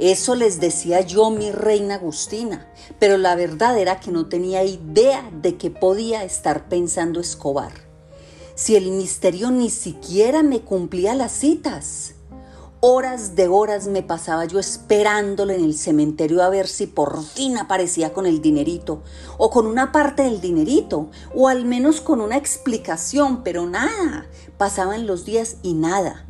Eso 0.00 0.34
les 0.34 0.58
decía 0.58 1.00
yo 1.02 1.30
mi 1.30 1.52
reina 1.52 1.94
Agustina, 1.94 2.66
pero 2.98 3.16
la 3.16 3.36
verdad 3.36 3.78
era 3.78 4.00
que 4.00 4.10
no 4.10 4.26
tenía 4.26 4.64
idea 4.64 5.30
de 5.40 5.56
que 5.56 5.70
podía 5.70 6.24
estar 6.24 6.68
pensando 6.68 7.20
Escobar. 7.20 7.72
Si 8.56 8.74
el 8.74 8.90
misterio 8.90 9.52
ni 9.52 9.70
siquiera 9.70 10.42
me 10.42 10.62
cumplía 10.62 11.14
las 11.14 11.30
citas. 11.30 12.14
Horas 12.80 13.34
de 13.34 13.48
horas 13.48 13.88
me 13.88 14.04
pasaba 14.04 14.44
yo 14.44 14.60
esperándolo 14.60 15.52
en 15.52 15.64
el 15.64 15.74
cementerio 15.74 16.44
a 16.44 16.48
ver 16.48 16.68
si 16.68 16.86
por 16.86 17.24
fin 17.24 17.58
aparecía 17.58 18.12
con 18.12 18.24
el 18.24 18.40
dinerito, 18.40 19.02
o 19.36 19.50
con 19.50 19.66
una 19.66 19.90
parte 19.90 20.22
del 20.22 20.40
dinerito, 20.40 21.08
o 21.34 21.48
al 21.48 21.64
menos 21.64 22.00
con 22.00 22.20
una 22.20 22.36
explicación, 22.36 23.42
pero 23.42 23.66
nada. 23.66 24.28
Pasaban 24.58 25.08
los 25.08 25.24
días 25.24 25.56
y 25.64 25.74
nada. 25.74 26.24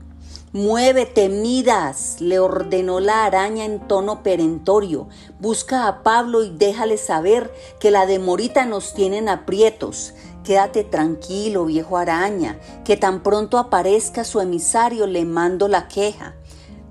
Muévete, 0.54 1.28
Midas, 1.28 2.16
le 2.18 2.38
ordenó 2.38 2.98
la 2.98 3.26
araña 3.26 3.66
en 3.66 3.86
tono 3.86 4.22
perentorio. 4.22 5.06
Busca 5.40 5.86
a 5.86 6.02
Pablo 6.02 6.42
y 6.42 6.48
déjale 6.48 6.96
saber 6.96 7.52
que 7.78 7.90
la 7.90 8.06
demorita 8.06 8.64
nos 8.64 8.94
tienen 8.94 9.28
aprietos. 9.28 10.14
Quédate 10.44 10.82
tranquilo, 10.82 11.66
viejo 11.66 11.98
araña, 11.98 12.58
que 12.86 12.96
tan 12.96 13.22
pronto 13.22 13.58
aparezca 13.58 14.24
su 14.24 14.40
emisario 14.40 15.06
le 15.06 15.26
mando 15.26 15.68
la 15.68 15.88
queja. 15.88 16.37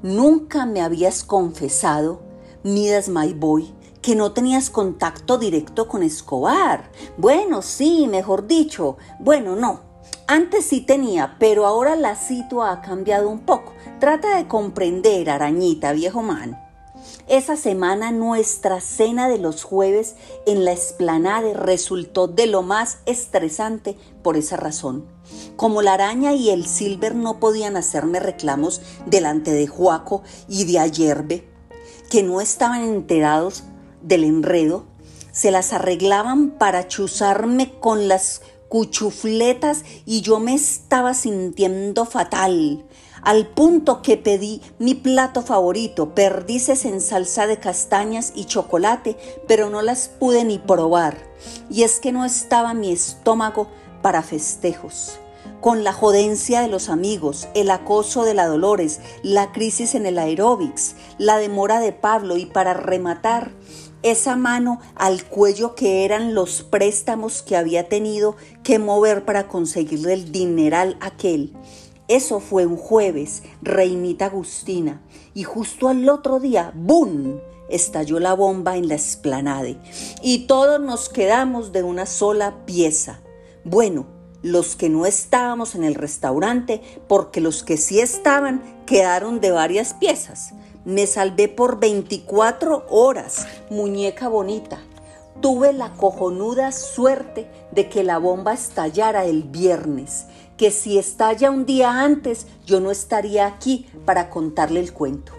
Nunca 0.03 0.65
me 0.65 0.81
habías 0.81 1.23
confesado, 1.23 2.21
Midas 2.63 3.10
My 3.10 3.33
Boy, 3.33 3.73
que 4.01 4.15
no 4.15 4.31
tenías 4.31 4.69
contacto 4.69 5.39
directo 5.39 5.88
con 5.88 6.03
Escobar. 6.03 6.91
Bueno, 7.17 7.63
sí, 7.63 8.07
mejor 8.07 8.45
dicho. 8.45 8.97
Bueno, 9.19 9.55
no, 9.55 9.81
antes 10.27 10.65
sí 10.65 10.81
tenía, 10.81 11.38
pero 11.39 11.65
ahora 11.65 11.95
la 11.95 12.15
situación 12.15 12.77
ha 12.77 12.81
cambiado 12.81 13.27
un 13.27 13.39
poco. 13.39 13.73
Trata 13.99 14.38
de 14.38 14.47
comprender, 14.47 15.29
arañita, 15.29 15.93
viejo 15.93 16.21
man. 16.21 16.62
Esa 17.27 17.55
semana 17.55 18.12
nuestra 18.12 18.81
cena 18.81 19.27
de 19.29 19.38
los 19.38 19.63
jueves 19.63 20.15
en 20.45 20.63
la 20.63 20.73
esplanade 20.73 21.53
resultó 21.53 22.27
de 22.27 22.45
lo 22.45 22.62
más 22.62 22.99
estresante 23.05 23.97
por 24.21 24.38
esa 24.38 24.57
razón. 24.57 25.05
Como 25.55 25.81
la 25.81 25.93
araña 25.93 26.33
y 26.33 26.49
el 26.49 26.65
silver 26.65 27.15
no 27.15 27.39
podían 27.39 27.77
hacerme 27.77 28.19
reclamos 28.19 28.81
delante 29.05 29.51
de 29.51 29.67
Juaco 29.67 30.23
y 30.47 30.65
de 30.65 30.79
Ayerbe, 30.79 31.47
que 32.09 32.23
no 32.23 32.41
estaban 32.41 32.83
enterados 32.83 33.63
del 34.01 34.23
enredo, 34.23 34.85
se 35.31 35.51
las 35.51 35.73
arreglaban 35.73 36.51
para 36.51 36.87
chuzarme 36.87 37.73
con 37.79 38.07
las 38.07 38.41
cuchufletas 38.69 39.83
y 40.05 40.21
yo 40.21 40.39
me 40.39 40.53
estaba 40.53 41.13
sintiendo 41.13 42.05
fatal, 42.05 42.85
al 43.21 43.47
punto 43.47 44.01
que 44.01 44.17
pedí 44.17 44.61
mi 44.79 44.95
plato 44.95 45.41
favorito, 45.41 46.13
perdices 46.15 46.85
en 46.85 47.01
salsa 47.01 47.47
de 47.47 47.59
castañas 47.59 48.31
y 48.35 48.45
chocolate, 48.45 49.17
pero 49.47 49.69
no 49.69 49.81
las 49.81 50.07
pude 50.07 50.43
ni 50.43 50.59
probar. 50.59 51.17
Y 51.69 51.83
es 51.83 51.99
que 51.99 52.11
no 52.11 52.25
estaba 52.25 52.73
mi 52.73 52.91
estómago 52.91 53.67
para 54.01 54.21
festejos. 54.21 55.19
Con 55.62 55.83
la 55.83 55.93
jodencia 55.93 56.62
de 56.62 56.67
los 56.67 56.89
amigos, 56.89 57.47
el 57.55 57.71
acoso 57.71 58.23
de 58.23 58.33
la 58.33 58.47
Dolores, 58.47 58.99
la 59.23 59.51
crisis 59.51 59.95
en 59.95 60.05
el 60.05 60.19
aeróbics, 60.19 60.95
la 61.17 61.38
demora 61.38 61.79
de 61.79 61.93
Pablo 61.93 62.38
y 62.38 62.45
para 62.45 62.73
rematar, 62.73 63.51
esa 64.03 64.36
mano 64.36 64.79
al 64.95 65.25
cuello 65.25 65.73
que 65.73 66.05
eran 66.05 66.33
los 66.33 66.62
préstamos 66.63 67.41
que 67.41 67.57
había 67.57 67.89
tenido 67.89 68.36
que 68.63 68.79
mover 68.79 69.25
para 69.25 69.47
conseguirle 69.47 70.13
el 70.13 70.31
dineral 70.31 70.97
aquel. 71.01 71.53
Eso 72.07 72.39
fue 72.39 72.65
un 72.65 72.77
jueves, 72.77 73.43
reinita 73.62 74.25
Agustina, 74.25 75.01
y 75.33 75.43
justo 75.43 75.89
al 75.89 76.07
otro 76.07 76.39
día, 76.39 76.71
¡bum! 76.75 77.39
estalló 77.69 78.19
la 78.19 78.33
bomba 78.33 78.77
en 78.77 78.88
la 78.88 78.95
esplanade 78.95 79.77
y 80.21 80.47
todos 80.47 80.79
nos 80.79 81.10
quedamos 81.10 81.73
de 81.73 81.83
una 81.83 82.05
sola 82.05 82.65
pieza. 82.65 83.19
Bueno, 83.69 84.06
los 84.43 84.77
que 84.77 84.88
no 84.88 85.06
estábamos 85.06 85.75
en 85.75 85.84
el 85.84 85.93
restaurante, 85.93 86.82
porque 87.10 87.41
los 87.41 87.63
que 87.63 87.75
sí 87.75 87.99
estaban 87.99 88.63
quedaron 88.86 89.41
de 89.41 89.51
varias 89.51 89.93
piezas. 89.93 90.53
Me 90.86 91.06
salvé 91.06 91.49
por 91.49 91.77
24 91.77 92.86
horas, 92.89 93.45
muñeca 93.69 94.30
bonita. 94.30 94.80
Tuve 95.41 95.73
la 95.73 95.91
cojonuda 95.95 96.71
suerte 96.71 97.51
de 97.73 97.89
que 97.89 98.06
la 98.06 98.19
bomba 98.19 98.53
estallara 98.53 99.25
el 99.25 99.43
viernes, 99.43 100.27
que 100.56 100.71
si 100.71 100.97
estalla 100.97 101.51
un 101.51 101.65
día 101.65 102.01
antes 102.01 102.47
yo 102.65 102.80
no 102.80 102.89
estaría 102.89 103.47
aquí 103.47 103.86
para 104.06 104.30
contarle 104.30 104.80
el 104.80 104.93
cuento. 104.93 105.34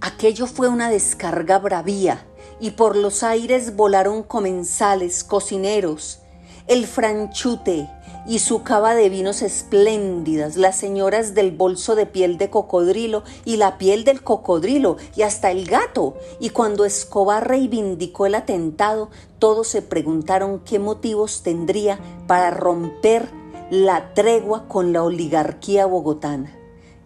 Aquello 0.00 0.46
fue 0.46 0.68
una 0.68 0.90
descarga 0.90 1.58
bravía 1.58 2.24
y 2.60 2.70
por 2.70 2.94
los 2.94 3.24
aires 3.24 3.74
volaron 3.74 4.22
comensales, 4.22 5.24
cocineros, 5.24 6.21
el 6.66 6.86
franchute, 6.86 7.88
y 8.26 8.38
su 8.38 8.62
cava 8.62 8.94
de 8.94 9.08
vinos 9.08 9.42
espléndidas, 9.42 10.56
las 10.56 10.76
señoras 10.76 11.34
del 11.34 11.50
bolso 11.50 11.94
de 11.94 12.06
piel 12.06 12.38
de 12.38 12.50
cocodrilo 12.50 13.24
y 13.44 13.56
la 13.56 13.78
piel 13.78 14.04
del 14.04 14.22
cocodrilo 14.22 14.96
y 15.16 15.22
hasta 15.22 15.50
el 15.50 15.66
gato. 15.66 16.14
Y 16.38 16.50
cuando 16.50 16.84
Escobar 16.84 17.48
reivindicó 17.48 18.26
el 18.26 18.34
atentado, 18.34 19.10
todos 19.38 19.68
se 19.68 19.82
preguntaron 19.82 20.60
qué 20.60 20.78
motivos 20.78 21.42
tendría 21.42 21.98
para 22.26 22.50
romper 22.50 23.28
la 23.70 24.14
tregua 24.14 24.68
con 24.68 24.92
la 24.92 25.02
oligarquía 25.02 25.86
bogotana 25.86 26.58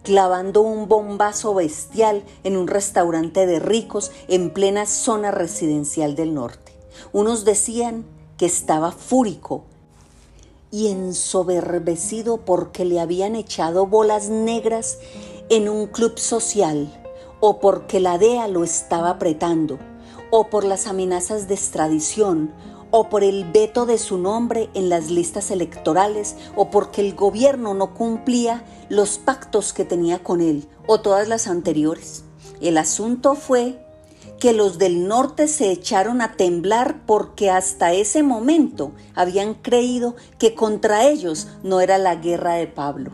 clavando 0.03 0.61
un 0.61 0.87
bombazo 0.87 1.53
bestial 1.53 2.23
en 2.45 2.55
un 2.55 2.69
restaurante 2.69 3.45
de 3.45 3.59
ricos 3.59 4.13
en 4.29 4.51
plena 4.51 4.85
zona 4.85 5.31
residencial 5.31 6.15
del 6.15 6.33
norte. 6.33 6.71
Unos 7.11 7.43
decían 7.43 8.05
que 8.37 8.45
estaba 8.45 8.91
fúrico 8.91 9.63
y 10.71 10.87
ensoberbecido 10.87 12.37
porque 12.37 12.85
le 12.85 12.99
habían 12.99 13.35
echado 13.35 13.87
bolas 13.87 14.29
negras 14.29 14.99
en 15.49 15.69
un 15.69 15.87
club 15.87 16.19
social, 16.19 16.91
o 17.39 17.59
porque 17.59 17.99
la 17.99 18.17
DEA 18.17 18.47
lo 18.47 18.63
estaba 18.63 19.11
apretando, 19.11 19.79
o 20.29 20.49
por 20.49 20.65
las 20.65 20.87
amenazas 20.87 21.47
de 21.47 21.53
extradición, 21.53 22.53
o 22.91 23.09
por 23.09 23.23
el 23.23 23.49
veto 23.51 23.85
de 23.85 23.97
su 23.97 24.17
nombre 24.17 24.69
en 24.73 24.89
las 24.89 25.09
listas 25.09 25.51
electorales, 25.51 26.35
o 26.55 26.69
porque 26.69 27.01
el 27.01 27.15
gobierno 27.15 27.73
no 27.73 27.93
cumplía 27.93 28.65
los 28.89 29.17
pactos 29.17 29.73
que 29.73 29.85
tenía 29.85 30.23
con 30.23 30.41
él, 30.41 30.67
o 30.85 30.99
todas 30.99 31.27
las 31.27 31.47
anteriores. 31.47 32.23
El 32.59 32.77
asunto 32.77 33.35
fue 33.35 33.86
que 34.39 34.53
los 34.53 34.77
del 34.77 35.07
norte 35.07 35.47
se 35.47 35.71
echaron 35.71 36.21
a 36.21 36.33
temblar 36.33 37.05
porque 37.05 37.49
hasta 37.49 37.93
ese 37.93 38.23
momento 38.23 38.91
habían 39.15 39.55
creído 39.55 40.15
que 40.37 40.53
contra 40.53 41.07
ellos 41.07 41.47
no 41.63 41.81
era 41.81 41.97
la 41.97 42.15
guerra 42.15 42.55
de 42.55 42.67
Pablo. 42.67 43.11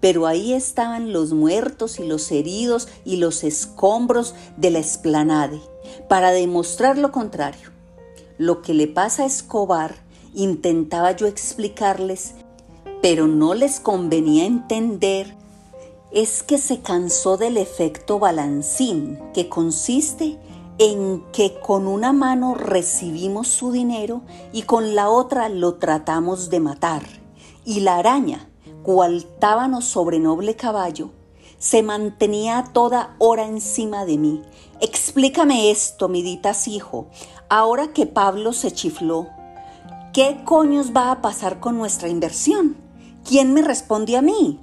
Pero 0.00 0.26
ahí 0.26 0.52
estaban 0.52 1.12
los 1.12 1.32
muertos 1.32 1.98
y 1.98 2.06
los 2.06 2.30
heridos 2.30 2.88
y 3.04 3.16
los 3.16 3.44
escombros 3.44 4.34
de 4.56 4.70
la 4.70 4.78
esplanade, 4.78 5.60
para 6.08 6.32
demostrar 6.32 6.98
lo 6.98 7.10
contrario. 7.10 7.70
Lo 8.38 8.60
que 8.60 8.74
le 8.74 8.86
pasa 8.86 9.22
a 9.22 9.26
Escobar 9.26 9.96
intentaba 10.34 11.12
yo 11.12 11.26
explicarles, 11.26 12.34
pero 13.00 13.26
no 13.26 13.54
les 13.54 13.80
convenía 13.80 14.44
entender 14.44 15.34
es 16.12 16.42
que 16.42 16.58
se 16.58 16.80
cansó 16.80 17.36
del 17.36 17.56
efecto 17.56 18.18
balancín, 18.18 19.18
que 19.34 19.48
consiste 19.48 20.38
en 20.78 21.24
que 21.32 21.58
con 21.60 21.86
una 21.86 22.12
mano 22.12 22.54
recibimos 22.54 23.48
su 23.48 23.72
dinero 23.72 24.22
y 24.52 24.62
con 24.62 24.94
la 24.94 25.08
otra 25.08 25.48
lo 25.48 25.76
tratamos 25.76 26.50
de 26.50 26.60
matar. 26.60 27.02
Y 27.64 27.80
la 27.80 27.96
araña, 27.96 28.48
cual 28.82 29.24
tábano 29.40 29.80
sobre 29.80 30.18
noble 30.18 30.54
caballo, 30.54 31.10
se 31.58 31.82
mantenía 31.82 32.64
toda 32.72 33.16
hora 33.18 33.46
encima 33.46 34.04
de 34.04 34.18
mí. 34.18 34.42
Explícame 34.80 35.70
esto, 35.70 36.08
miditas 36.08 36.68
hijo, 36.68 37.06
ahora 37.48 37.88
que 37.88 38.06
Pablo 38.06 38.52
se 38.52 38.72
chifló. 38.72 39.28
¿Qué 40.12 40.42
coños 40.44 40.92
va 40.94 41.10
a 41.10 41.22
pasar 41.22 41.58
con 41.60 41.76
nuestra 41.78 42.08
inversión? 42.08 42.76
¿Quién 43.26 43.52
me 43.54 43.62
responde 43.62 44.16
a 44.16 44.22
mí? 44.22 44.60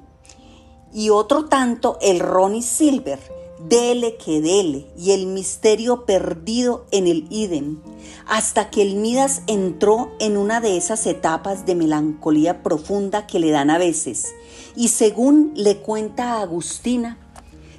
Y 0.93 1.09
otro 1.09 1.45
tanto 1.45 1.97
el 2.01 2.19
Ronnie 2.19 2.61
Silver, 2.61 3.19
dele 3.67 4.17
que 4.17 4.41
dele, 4.41 4.87
y 4.97 5.11
el 5.11 5.27
misterio 5.27 6.05
perdido 6.05 6.85
en 6.91 7.07
el 7.07 7.27
idem, 7.29 7.79
hasta 8.27 8.69
que 8.69 8.81
el 8.81 8.95
Midas 8.95 9.41
entró 9.47 10.11
en 10.19 10.37
una 10.37 10.61
de 10.61 10.77
esas 10.77 11.05
etapas 11.07 11.65
de 11.65 11.75
melancolía 11.75 12.63
profunda 12.63 13.27
que 13.27 13.39
le 13.39 13.51
dan 13.51 13.69
a 13.69 13.77
veces, 13.77 14.33
y 14.75 14.89
según 14.89 15.53
le 15.55 15.77
cuenta 15.77 16.33
a 16.33 16.41
Agustina, 16.41 17.17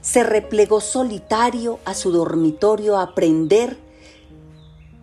se 0.01 0.23
replegó 0.23 0.81
solitario 0.81 1.79
a 1.85 1.94
su 1.94 2.12
dormitorio 2.12 2.99
a 2.99 3.03
aprender 3.03 3.79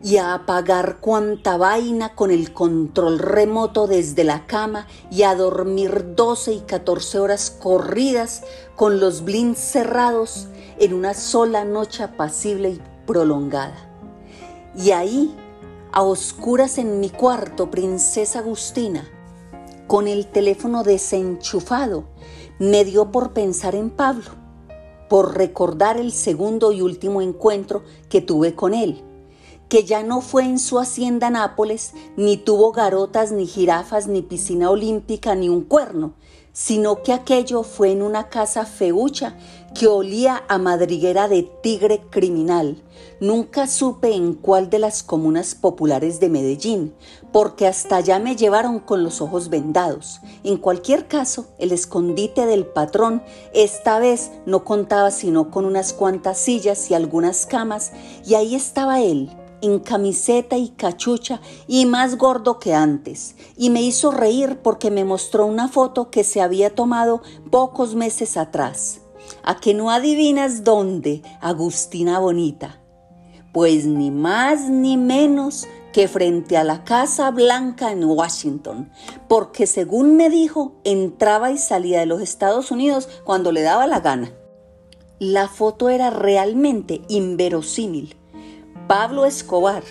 y 0.04 0.18
a 0.18 0.34
apagar 0.34 0.98
cuanta 1.00 1.58
vaina 1.58 2.16
con 2.16 2.32
el 2.32 2.54
control 2.54 3.20
remoto 3.20 3.88
desde 3.88 4.24
la 4.24 4.48
cama 4.48 4.88
y 5.12 5.24
a 5.24 5.36
dormir 5.36 6.16
12 6.16 6.54
y 6.54 6.60
14 6.62 7.20
horas 7.20 7.52
corridas 7.52 8.44
con 8.76 9.00
los 9.00 9.24
blinds 9.24 9.60
cerrados 9.60 10.48
en 10.82 10.96
una 10.96 11.14
sola 11.14 11.64
noche 11.64 12.02
apacible 12.02 12.72
y 12.72 12.82
prolongada. 13.06 13.76
Y 14.76 14.90
ahí, 14.90 15.32
a 15.92 16.02
oscuras 16.02 16.80
en 16.80 17.00
mi 17.00 17.12
cuarto, 17.12 17.70
princesa 17.70 18.40
Agustina, 18.40 19.08
con 19.86 20.08
el 20.08 20.26
teléfono 20.26 20.84
desenchufado, 20.84 22.06
me 22.58 22.84
dio 22.84 23.12
por 23.12 23.32
pensar 23.32 23.76
en 23.76 23.92
Pablo, 23.92 24.32
por 25.08 25.38
recordar 25.38 25.98
el 25.98 26.12
segundo 26.12 26.72
y 26.72 26.82
último 26.82 27.22
encuentro 27.22 27.84
que 28.10 28.22
tuve 28.22 28.56
con 28.56 28.74
él 28.74 29.04
que 29.70 29.86
ya 29.86 30.04
no 30.04 30.20
fue 30.20 30.44
en 30.44 30.60
su 30.60 30.80
hacienda 30.80 31.30
Nápoles, 31.30 31.94
ni 32.18 32.36
tuvo 32.36 32.74
garotas, 32.74 33.32
ni 33.32 33.48
jirafas, 33.48 34.06
ni 34.06 34.22
piscina 34.22 34.70
olímpica, 34.70 35.34
ni 35.34 35.48
un 35.48 35.62
cuerno, 35.62 36.14
sino 36.52 37.04
que 37.04 37.14
aquello 37.14 37.64
fue 37.64 37.94
en 37.94 38.02
una 38.02 38.28
casa 38.28 38.66
feucha 38.66 39.38
que 39.74 39.88
olía 39.88 40.44
a 40.48 40.58
madriguera 40.58 41.28
de 41.28 41.44
tigre 41.44 42.02
criminal. 42.10 42.82
Nunca 43.20 43.68
supe 43.68 44.14
en 44.14 44.34
cuál 44.34 44.70
de 44.70 44.80
las 44.80 45.04
comunas 45.04 45.56
populares 45.56 46.20
de 46.20 46.30
Medellín, 46.30 46.94
porque 47.32 47.68
hasta 47.68 47.98
allá 47.98 48.20
me 48.20 48.36
llevaron 48.36 48.80
con 48.80 49.04
los 49.04 49.22
ojos 49.22 49.50
vendados. 49.50 50.20
En 50.44 50.58
cualquier 50.58 51.08
caso, 51.08 51.46
el 51.58 51.72
escondite 51.72 52.46
del 52.46 52.66
patrón 52.66 53.24
esta 53.54 54.00
vez 54.00 54.32
no 54.46 54.64
contaba 54.64 55.12
sino 55.12 55.52
con 55.52 55.66
unas 55.66 55.94
cuantas 55.94 56.38
sillas 56.38 56.90
y 56.92 56.94
algunas 56.94 57.46
camas, 57.46 57.92
y 58.26 58.34
ahí 58.36 58.56
estaba 58.56 59.02
él, 59.02 59.30
en 59.62 59.80
camiseta 59.80 60.58
y 60.58 60.70
cachucha 60.70 61.40
y 61.68 61.86
más 61.86 62.18
gordo 62.18 62.60
que 62.60 62.74
antes, 62.74 63.36
y 63.56 63.70
me 63.70 63.82
hizo 63.82 64.12
reír 64.12 64.60
porque 64.62 64.92
me 64.92 65.06
mostró 65.06 65.46
una 65.46 65.68
foto 65.68 66.10
que 66.10 66.24
se 66.24 66.42
había 66.42 66.76
tomado 66.76 67.22
pocos 67.50 67.96
meses 67.96 68.36
atrás. 68.38 69.02
¿A 69.44 69.60
que 69.60 69.74
no 69.74 69.92
adivinas 69.92 70.64
dónde, 70.64 71.22
Agustina 71.42 72.20
Bonita? 72.20 72.80
Pues 73.54 73.86
ni 73.86 74.12
más 74.12 74.70
ni 74.70 74.98
menos 74.98 75.68
que 75.94 76.08
frente 76.08 76.58
a 76.58 76.64
la 76.64 76.84
Casa 76.84 77.32
Blanca 77.32 77.92
en 77.92 78.04
Washington, 78.04 78.92
porque 79.28 79.68
según 79.68 80.16
me 80.16 80.30
dijo, 80.30 80.80
entraba 80.84 81.52
y 81.52 81.58
salía 81.58 82.00
de 82.00 82.06
los 82.06 82.22
Estados 82.22 82.72
Unidos 82.72 83.10
cuando 83.26 83.52
le 83.52 83.62
daba 83.62 83.88
la 83.88 84.00
gana. 84.00 84.32
La 85.20 85.48
foto 85.48 85.90
era 85.90 86.10
realmente 86.10 87.02
inverosímil 87.10 88.16
Pablo 88.88 89.26
Escobar, 89.26 89.84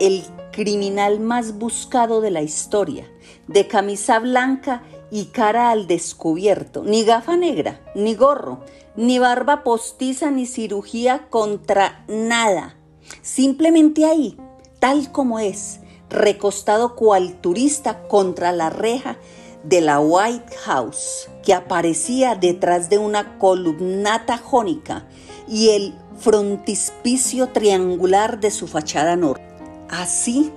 el 0.00 0.22
criminal 0.52 1.20
más 1.20 1.58
buscado 1.58 2.20
de 2.20 2.30
la 2.30 2.42
historia, 2.42 3.06
de 3.48 3.66
camisa 3.66 4.18
blanca 4.18 4.82
y 5.10 5.26
cara 5.26 5.70
al 5.70 5.86
descubierto, 5.86 6.82
ni 6.82 7.04
gafa 7.04 7.36
negra, 7.36 7.80
ni 7.94 8.14
gorro, 8.14 8.60
ni 8.96 9.18
barba 9.18 9.62
postiza, 9.62 10.30
ni 10.30 10.46
cirugía 10.46 11.28
contra 11.30 12.04
nada. 12.08 12.76
Simplemente 13.22 14.04
ahí, 14.04 14.36
tal 14.78 15.12
como 15.12 15.38
es, 15.38 15.80
recostado 16.08 16.94
cual 16.94 17.40
turista 17.40 18.06
contra 18.08 18.52
la 18.52 18.70
reja 18.70 19.16
de 19.62 19.80
la 19.80 20.00
White 20.00 20.56
House, 20.64 21.28
que 21.44 21.54
aparecía 21.54 22.34
detrás 22.34 22.88
de 22.88 22.98
una 22.98 23.38
columnata 23.38 24.38
jónica, 24.38 25.06
y 25.48 25.70
el 25.70 25.94
frontispicio 26.18 27.48
triangular 27.48 28.40
de 28.40 28.50
su 28.50 28.66
fachada 28.66 29.16
norte. 29.16 29.44
Así 29.88 30.52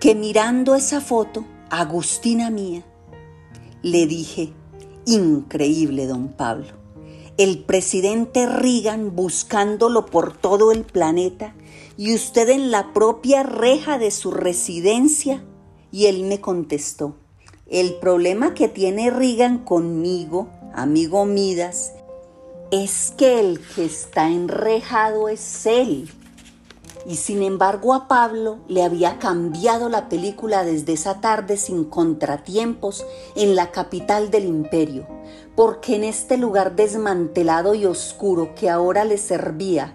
que 0.00 0.14
mirando 0.14 0.74
esa 0.74 1.00
foto, 1.00 1.44
Agustina 1.70 2.50
mía, 2.50 2.82
le 3.82 4.06
dije, 4.06 4.52
increíble, 5.06 6.06
don 6.06 6.28
Pablo, 6.28 6.68
el 7.36 7.60
presidente 7.60 8.46
Reagan 8.46 9.14
buscándolo 9.14 10.06
por 10.06 10.36
todo 10.36 10.72
el 10.72 10.84
planeta 10.84 11.54
y 11.96 12.14
usted 12.14 12.48
en 12.48 12.70
la 12.70 12.92
propia 12.92 13.42
reja 13.42 13.98
de 13.98 14.10
su 14.10 14.30
residencia. 14.30 15.44
Y 15.90 16.06
él 16.06 16.24
me 16.24 16.40
contestó, 16.40 17.16
el 17.66 17.94
problema 17.94 18.54
que 18.54 18.68
tiene 18.68 19.10
Reagan 19.10 19.58
conmigo, 19.58 20.48
amigo 20.74 21.24
Midas, 21.24 21.92
es 22.70 23.14
que 23.16 23.40
el 23.40 23.60
que 23.74 23.84
está 23.84 24.28
enrejado 24.28 25.28
es 25.28 25.64
él. 25.66 26.10
Y 27.06 27.16
sin 27.16 27.42
embargo 27.42 27.94
a 27.94 28.08
Pablo 28.08 28.58
le 28.68 28.82
había 28.82 29.18
cambiado 29.18 29.88
la 29.88 30.08
película 30.08 30.64
desde 30.64 30.94
esa 30.94 31.20
tarde 31.20 31.56
sin 31.56 31.84
contratiempos 31.84 33.04
en 33.34 33.56
la 33.56 33.70
capital 33.70 34.30
del 34.30 34.44
imperio, 34.44 35.06
porque 35.56 35.96
en 35.96 36.04
este 36.04 36.36
lugar 36.36 36.76
desmantelado 36.76 37.74
y 37.74 37.86
oscuro 37.86 38.54
que 38.54 38.68
ahora 38.68 39.04
le 39.04 39.18
servía 39.18 39.94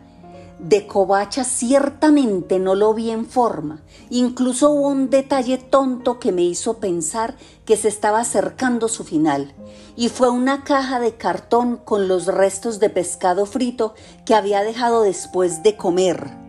de 0.64 0.88
covacha 0.88 1.44
ciertamente 1.44 2.58
no 2.58 2.74
lo 2.76 2.94
vi 2.94 3.12
en 3.12 3.26
forma. 3.26 3.82
Incluso 4.10 4.70
hubo 4.70 4.88
un 4.88 5.10
detalle 5.10 5.58
tonto 5.58 6.20
que 6.20 6.32
me 6.32 6.44
hizo 6.44 6.78
pensar 6.78 7.36
que 7.66 7.76
se 7.76 7.90
estaba 7.90 8.22
acercando 8.22 8.88
su 8.88 9.04
final, 9.04 9.54
y 9.96 10.10
fue 10.10 10.30
una 10.30 10.64
caja 10.64 11.00
de 11.00 11.16
cartón 11.16 11.78
con 11.78 12.08
los 12.08 12.28
restos 12.28 12.80
de 12.80 12.90
pescado 12.90 13.46
frito 13.46 13.94
que 14.26 14.36
había 14.36 14.64
dejado 14.64 15.04
después 15.04 15.64
de 15.64 15.76
comer. 15.76 16.43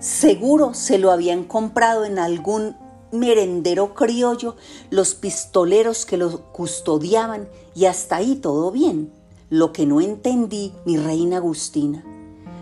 Seguro 0.00 0.74
se 0.74 0.98
lo 0.98 1.10
habían 1.10 1.42
comprado 1.42 2.04
en 2.04 2.20
algún 2.20 2.76
merendero 3.10 3.94
criollo 3.94 4.54
los 4.90 5.14
pistoleros 5.14 6.06
que 6.06 6.16
lo 6.16 6.52
custodiaban 6.52 7.48
y 7.74 7.86
hasta 7.86 8.16
ahí 8.16 8.36
todo 8.36 8.70
bien. 8.70 9.12
Lo 9.50 9.72
que 9.72 9.86
no 9.86 10.00
entendí, 10.00 10.72
mi 10.84 10.96
reina 10.96 11.38
Agustina, 11.38 12.04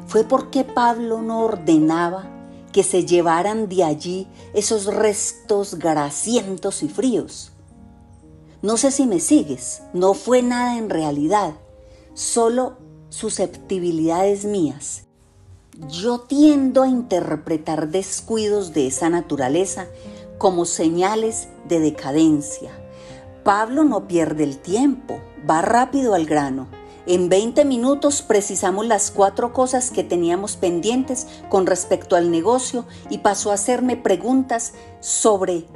fue 0.07 0.25
porque 0.25 0.64
Pablo 0.64 1.20
no 1.20 1.44
ordenaba 1.44 2.31
que 2.72 2.83
se 2.83 3.05
llevaran 3.05 3.68
de 3.68 3.85
allí 3.85 4.29
esos 4.55 4.87
restos 4.87 5.75
grasientos 5.79 6.83
y 6.83 6.88
fríos. 6.88 7.53
No 8.62 8.77
sé 8.77 8.90
si 8.90 9.07
me 9.07 9.20
sigues, 9.20 9.83
no 9.92 10.14
fue 10.14 10.42
nada 10.42 10.79
en 10.79 10.88
realidad, 10.88 11.55
solo 12.14 12.79
susceptibilidades 13.11 14.44
mías. 14.44 15.05
Yo 15.88 16.20
tiendo 16.20 16.82
a 16.82 16.88
interpretar 16.88 17.88
descuidos 17.88 18.72
de 18.72 18.86
esa 18.86 19.10
naturaleza 19.10 19.86
como 20.38 20.64
señales 20.64 21.48
de 21.68 21.80
decadencia. 21.80 22.70
Pablo 23.44 23.84
no 23.84 24.08
pierde 24.08 24.44
el 24.44 24.58
tiempo, 24.58 25.20
va 25.48 25.62
rápido 25.62 26.14
al 26.14 26.26
grano 26.26 26.66
en 27.06 27.28
20 27.28 27.64
minutos 27.64 28.20
precisamos 28.20 28.84
las 28.84 29.12
cuatro 29.12 29.52
cosas 29.52 29.92
que 29.92 30.02
teníamos 30.02 30.56
pendientes 30.56 31.28
con 31.48 31.66
respecto 31.66 32.16
al 32.16 32.32
negocio 32.32 32.84
y 33.10 33.18
pasó 33.18 33.52
a 33.52 33.54
hacerme 33.54 33.96
preguntas 33.96 34.72
sobre 34.98 35.66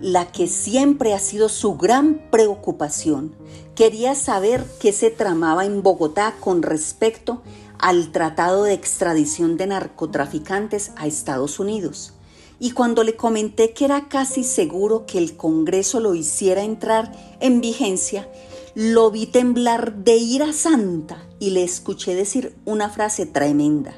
la 0.00 0.32
que 0.32 0.46
siempre 0.46 1.12
ha 1.12 1.18
sido 1.18 1.50
su 1.50 1.76
gran 1.76 2.30
preocupación. 2.30 3.36
Quería 3.74 4.14
saber 4.14 4.64
qué 4.80 4.92
se 4.92 5.10
tramaba 5.10 5.66
en 5.66 5.82
Bogotá 5.82 6.34
con 6.40 6.62
respecto 6.62 7.42
al 7.78 8.10
tratado 8.12 8.64
de 8.64 8.74
extradición 8.74 9.56
de 9.56 9.68
narcotraficantes 9.68 10.92
a 10.96 11.06
Estados 11.06 11.58
Unidos. 11.58 12.14
Y 12.60 12.72
cuando 12.72 13.04
le 13.04 13.14
comenté 13.14 13.72
que 13.72 13.84
era 13.84 14.08
casi 14.08 14.42
seguro 14.42 15.06
que 15.06 15.18
el 15.18 15.36
Congreso 15.36 16.00
lo 16.00 16.14
hiciera 16.14 16.64
entrar 16.64 17.12
en 17.40 17.60
vigencia, 17.60 18.28
lo 18.74 19.10
vi 19.10 19.26
temblar 19.26 19.94
de 19.94 20.16
ira 20.16 20.52
santa 20.52 21.24
y 21.38 21.50
le 21.50 21.62
escuché 21.62 22.14
decir 22.14 22.56
una 22.64 22.90
frase 22.90 23.26
tremenda. 23.26 23.94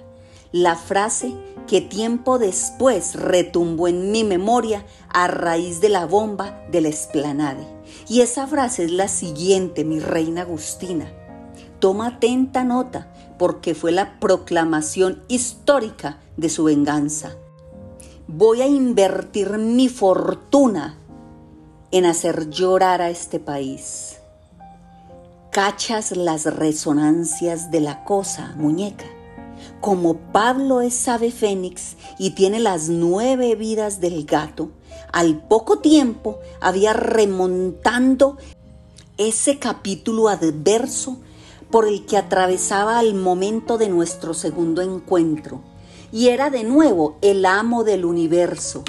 La 0.52 0.76
frase 0.76 1.32
que 1.66 1.80
tiempo 1.80 2.38
después 2.38 3.14
retumbó 3.14 3.88
en 3.88 4.10
mi 4.10 4.24
memoria 4.24 4.84
a 5.08 5.28
raíz 5.28 5.80
de 5.80 5.88
la 5.88 6.04
bomba 6.04 6.64
de 6.70 6.80
la 6.80 6.88
esplanade. 6.88 7.66
Y 8.08 8.20
esa 8.20 8.46
frase 8.46 8.84
es 8.84 8.90
la 8.90 9.08
siguiente, 9.08 9.84
mi 9.84 10.00
reina 10.00 10.42
Agustina. 10.42 11.10
Toma 11.78 12.08
atenta 12.08 12.64
nota 12.64 13.09
porque 13.40 13.74
fue 13.74 13.90
la 13.90 14.20
proclamación 14.20 15.22
histórica 15.28 16.18
de 16.36 16.50
su 16.50 16.64
venganza. 16.64 17.36
Voy 18.28 18.60
a 18.60 18.66
invertir 18.66 19.56
mi 19.56 19.88
fortuna 19.88 20.98
en 21.90 22.04
hacer 22.04 22.50
llorar 22.50 23.00
a 23.00 23.08
este 23.08 23.40
país. 23.40 24.18
¿Cachas 25.50 26.14
las 26.14 26.54
resonancias 26.54 27.70
de 27.70 27.80
la 27.80 28.04
cosa, 28.04 28.52
muñeca? 28.58 29.06
Como 29.80 30.18
Pablo 30.18 30.82
es 30.82 31.08
ave 31.08 31.30
fénix 31.30 31.96
y 32.18 32.32
tiene 32.32 32.60
las 32.60 32.90
nueve 32.90 33.54
vidas 33.54 34.02
del 34.02 34.26
gato, 34.26 34.70
al 35.12 35.48
poco 35.48 35.78
tiempo 35.78 36.40
había 36.60 36.92
remontando 36.92 38.36
ese 39.16 39.58
capítulo 39.58 40.28
adverso 40.28 41.22
por 41.70 41.86
el 41.86 42.04
que 42.06 42.16
atravesaba 42.16 42.98
al 42.98 43.14
momento 43.14 43.78
de 43.78 43.88
nuestro 43.88 44.34
segundo 44.34 44.82
encuentro, 44.82 45.60
y 46.12 46.28
era 46.28 46.50
de 46.50 46.64
nuevo 46.64 47.16
el 47.22 47.46
amo 47.46 47.84
del 47.84 48.04
universo, 48.04 48.82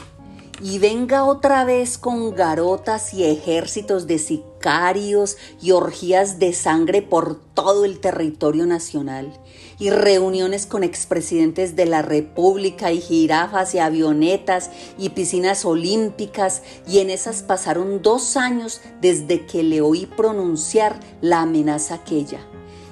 y 0.63 0.77
venga 0.77 1.23
otra 1.23 1.65
vez 1.65 1.97
con 1.97 2.35
garotas 2.35 3.15
y 3.15 3.23
ejércitos 3.23 4.05
de 4.05 4.19
sicarios 4.19 5.37
y 5.59 5.71
orgías 5.71 6.37
de 6.37 6.53
sangre 6.53 7.01
por 7.01 7.39
todo 7.55 7.83
el 7.83 7.99
territorio 7.99 8.67
nacional, 8.67 9.33
y 9.79 9.89
reuniones 9.89 10.67
con 10.67 10.83
expresidentes 10.83 11.75
de 11.75 11.87
la 11.87 12.03
República 12.03 12.91
y 12.91 13.01
jirafas 13.01 13.73
y 13.73 13.79
avionetas 13.79 14.69
y 14.99 15.09
piscinas 15.09 15.65
olímpicas, 15.65 16.61
y 16.87 16.99
en 16.99 17.09
esas 17.09 17.41
pasaron 17.41 18.03
dos 18.03 18.37
años 18.37 18.81
desde 19.01 19.47
que 19.47 19.63
le 19.63 19.81
oí 19.81 20.05
pronunciar 20.05 20.99
la 21.21 21.41
amenaza 21.41 21.95
aquella. 21.95 22.50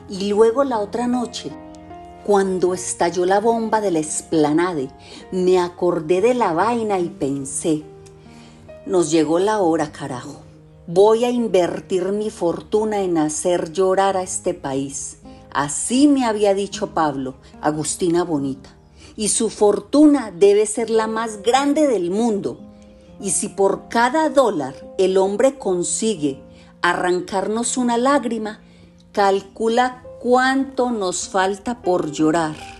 Y 0.09 0.29
luego 0.29 0.63
la 0.63 0.79
otra 0.79 1.07
noche, 1.07 1.51
cuando 2.25 2.73
estalló 2.73 3.25
la 3.25 3.39
bomba 3.39 3.79
de 3.79 3.91
la 3.91 3.99
esplanade, 3.99 4.89
me 5.31 5.59
acordé 5.59 6.19
de 6.21 6.33
la 6.33 6.51
vaina 6.53 6.99
y 6.99 7.09
pensé, 7.09 7.83
nos 8.87 9.11
llegó 9.11 9.37
la 9.37 9.59
hora, 9.59 9.91
carajo. 9.91 10.41
Voy 10.87 11.25
a 11.25 11.29
invertir 11.29 12.05
mi 12.11 12.31
fortuna 12.31 13.01
en 13.01 13.19
hacer 13.19 13.71
llorar 13.71 14.17
a 14.17 14.23
este 14.23 14.55
país. 14.55 15.17
Así 15.51 16.07
me 16.07 16.25
había 16.25 16.55
dicho 16.55 16.95
Pablo, 16.95 17.35
Agustina 17.61 18.23
Bonita. 18.23 18.75
Y 19.15 19.27
su 19.27 19.51
fortuna 19.51 20.31
debe 20.31 20.65
ser 20.65 20.89
la 20.89 21.05
más 21.05 21.43
grande 21.43 21.87
del 21.87 22.09
mundo. 22.09 22.59
Y 23.21 23.29
si 23.29 23.49
por 23.49 23.89
cada 23.89 24.29
dólar 24.29 24.73
el 24.97 25.17
hombre 25.17 25.59
consigue 25.59 26.41
arrancarnos 26.81 27.77
una 27.77 27.99
lágrima, 27.99 28.61
calcula 29.19 30.01
cuánto 30.21 30.91
nos 30.91 31.27
falta 31.27 31.81
por 31.81 32.09
llorar. 32.09 32.78